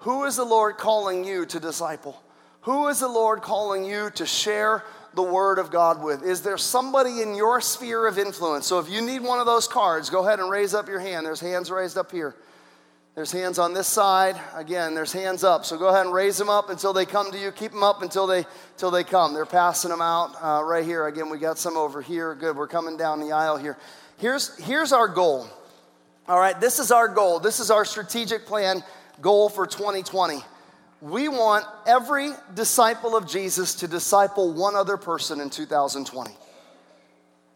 [0.00, 2.22] Who is the Lord calling you to disciple?
[2.62, 4.84] Who is the Lord calling you to share
[5.16, 6.22] the Word of God with?
[6.22, 8.66] Is there somebody in your sphere of influence?
[8.66, 11.26] So if you need one of those cards, go ahead and raise up your hand.
[11.26, 12.36] There's hands raised up here.
[13.14, 14.38] There's hands on this side.
[14.54, 15.64] Again, there's hands up.
[15.64, 17.50] So go ahead and raise them up until they come to you.
[17.50, 19.32] Keep them up until they until they come.
[19.32, 21.06] They're passing them out uh, right here.
[21.06, 22.34] Again, we got some over here.
[22.34, 22.54] Good.
[22.54, 23.78] We're coming down the aisle here.
[24.18, 25.48] Here's here's our goal.
[26.28, 27.40] All right, this is our goal.
[27.40, 28.84] This is our strategic plan
[29.22, 30.42] goal for 2020
[31.00, 36.30] we want every disciple of Jesus to disciple one other person in 2020.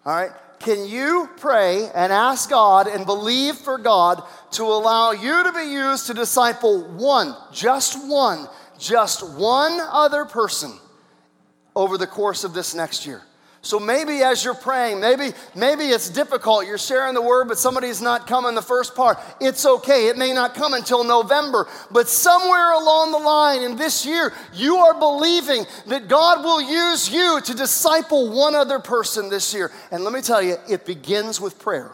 [0.05, 0.31] All right?
[0.61, 4.23] Can you pray and ask God and believe for God
[4.53, 8.47] to allow you to be used to disciple one, just one,
[8.79, 10.79] just one other person
[11.75, 13.23] over the course of this next year?
[13.63, 16.67] So maybe as you're praying, maybe maybe it's difficult.
[16.67, 19.19] You're sharing the word, but somebody's not coming the first part.
[19.39, 20.09] It's okay.
[20.09, 24.77] It may not come until November, but somewhere along the line in this year, you
[24.77, 29.71] are believing that God will use you to disciple one other person this year.
[29.91, 31.93] And let me tell you, it begins with prayer.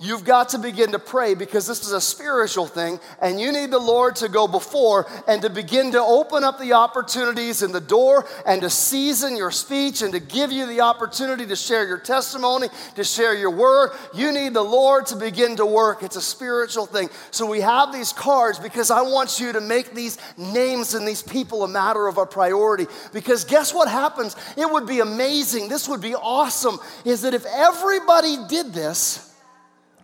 [0.00, 3.70] You've got to begin to pray because this is a spiritual thing, and you need
[3.70, 7.80] the Lord to go before and to begin to open up the opportunities in the
[7.80, 11.98] door and to season your speech and to give you the opportunity to share your
[11.98, 12.66] testimony,
[12.96, 13.92] to share your word.
[14.12, 16.02] You need the Lord to begin to work.
[16.02, 17.08] It's a spiritual thing.
[17.30, 21.22] So we have these cards because I want you to make these names and these
[21.22, 22.88] people a matter of a priority.
[23.12, 24.34] Because guess what happens?
[24.56, 25.68] It would be amazing.
[25.68, 26.80] This would be awesome.
[27.04, 29.30] Is that if everybody did this,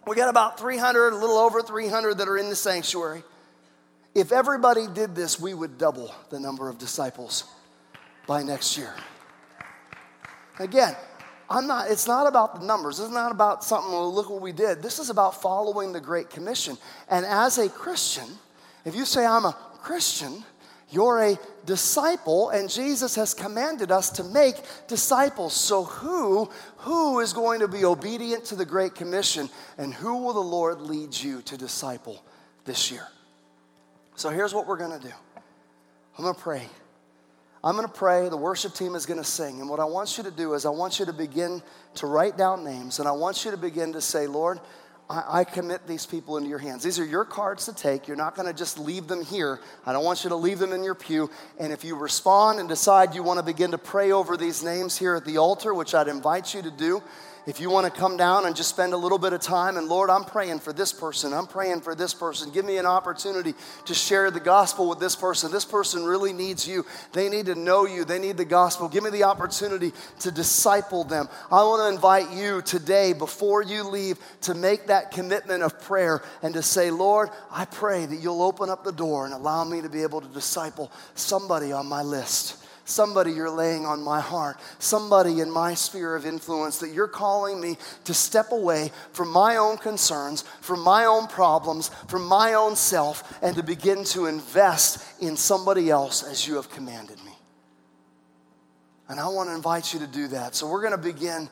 [0.06, 3.22] we got about 300, a little over 300 that are in the sanctuary.
[4.14, 7.44] If everybody did this, we would double the number of disciples
[8.26, 8.94] by next year.
[10.58, 10.96] Again,
[11.48, 13.00] I'm not, it's not about the numbers.
[13.00, 14.82] It's not about something, well, look what we did.
[14.82, 16.78] This is about following the Great Commission.
[17.08, 18.26] And as a Christian,
[18.84, 20.44] if you say, I'm a Christian,
[20.90, 24.56] you're a disciple, and Jesus has commanded us to make
[24.88, 25.54] disciples.
[25.54, 29.48] So, who, who is going to be obedient to the Great Commission,
[29.78, 32.22] and who will the Lord lead you to disciple
[32.64, 33.06] this year?
[34.16, 35.14] So, here's what we're going to do
[36.18, 36.66] I'm going to pray.
[37.62, 38.28] I'm going to pray.
[38.28, 39.60] The worship team is going to sing.
[39.60, 41.62] And what I want you to do is, I want you to begin
[41.96, 44.60] to write down names, and I want you to begin to say, Lord,
[45.10, 46.84] I, I commit these people into your hands.
[46.84, 48.06] These are your cards to take.
[48.06, 49.60] You're not going to just leave them here.
[49.84, 51.28] I don't want you to leave them in your pew.
[51.58, 54.96] And if you respond and decide you want to begin to pray over these names
[54.96, 57.02] here at the altar, which I'd invite you to do,
[57.46, 59.88] if you want to come down and just spend a little bit of time and
[59.88, 62.50] Lord, I'm praying for this person, I'm praying for this person.
[62.50, 63.54] Give me an opportunity
[63.86, 65.50] to share the gospel with this person.
[65.50, 66.84] This person really needs you.
[67.12, 68.88] They need to know you, they need the gospel.
[68.88, 71.28] Give me the opportunity to disciple them.
[71.50, 76.22] I want to invite you today, before you leave, to make that commitment of prayer
[76.42, 79.80] and to say, Lord, I pray that you'll open up the door and allow me
[79.82, 82.59] to be able to disciple somebody on my list
[82.90, 87.60] somebody you're laying on my heart, somebody in my sphere of influence that you're calling
[87.60, 92.76] me to step away from my own concerns, from my own problems, from my own
[92.76, 97.32] self, and to begin to invest in somebody else as you have commanded me.
[99.08, 100.54] And I want to invite you to do that.
[100.54, 101.48] So we're going to begin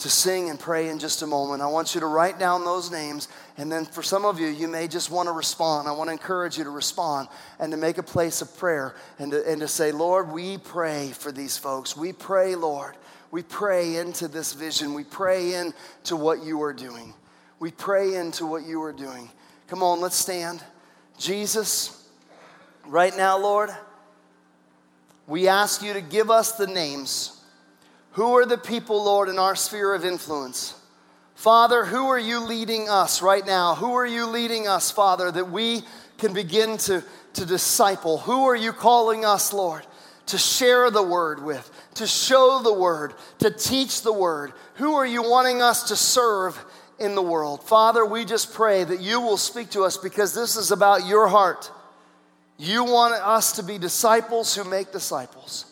[0.00, 1.62] to sing and pray in just a moment.
[1.62, 3.28] I want you to write down those names.
[3.56, 5.88] And then for some of you, you may just want to respond.
[5.88, 7.28] I want to encourage you to respond
[7.58, 11.10] and to make a place of prayer and to, and to say, Lord, we pray
[11.10, 11.96] for these folks.
[11.96, 12.96] We pray, Lord.
[13.30, 14.94] We pray into this vision.
[14.94, 17.14] We pray into what you are doing.
[17.58, 19.30] We pray into what you are doing.
[19.68, 20.64] Come on, let's stand.
[21.18, 22.08] Jesus,
[22.86, 23.70] right now, Lord,
[25.26, 27.39] we ask you to give us the names
[28.12, 30.74] who are the people, Lord, in our sphere of influence?
[31.34, 33.74] Father, who are you leading us right now?
[33.74, 35.82] Who are you leading us, Father, that we
[36.18, 37.02] can begin to,
[37.34, 38.18] to disciple?
[38.18, 39.86] Who are you calling us, Lord,
[40.26, 44.52] to share the word with, to show the word, to teach the word?
[44.74, 46.62] Who are you wanting us to serve
[46.98, 47.62] in the world?
[47.64, 51.28] Father, we just pray that you will speak to us because this is about your
[51.28, 51.70] heart.
[52.58, 55.69] You want us to be disciples who make disciples.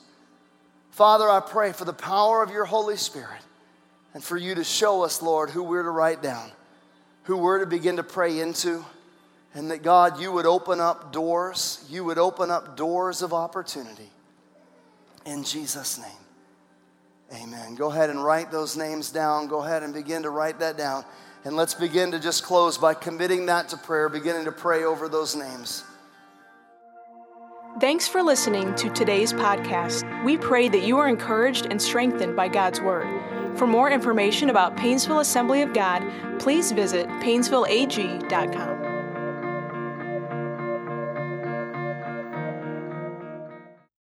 [0.99, 3.41] Father, I pray for the power of your Holy Spirit
[4.15, 6.51] and for you to show us, Lord, who we're to write down,
[7.23, 8.85] who we're to begin to pray into,
[9.55, 14.11] and that God, you would open up doors, you would open up doors of opportunity.
[15.25, 17.77] In Jesus' name, amen.
[17.77, 19.47] Go ahead and write those names down.
[19.47, 21.05] Go ahead and begin to write that down.
[21.45, 25.09] And let's begin to just close by committing that to prayer, beginning to pray over
[25.09, 25.85] those names.
[27.81, 30.25] Thanks for listening to today's podcast.
[30.25, 33.07] We pray that you are encouraged and strengthened by God's Word.
[33.57, 36.03] For more information about Painesville Assembly of God,
[36.41, 38.78] please visit painesvilleag.com.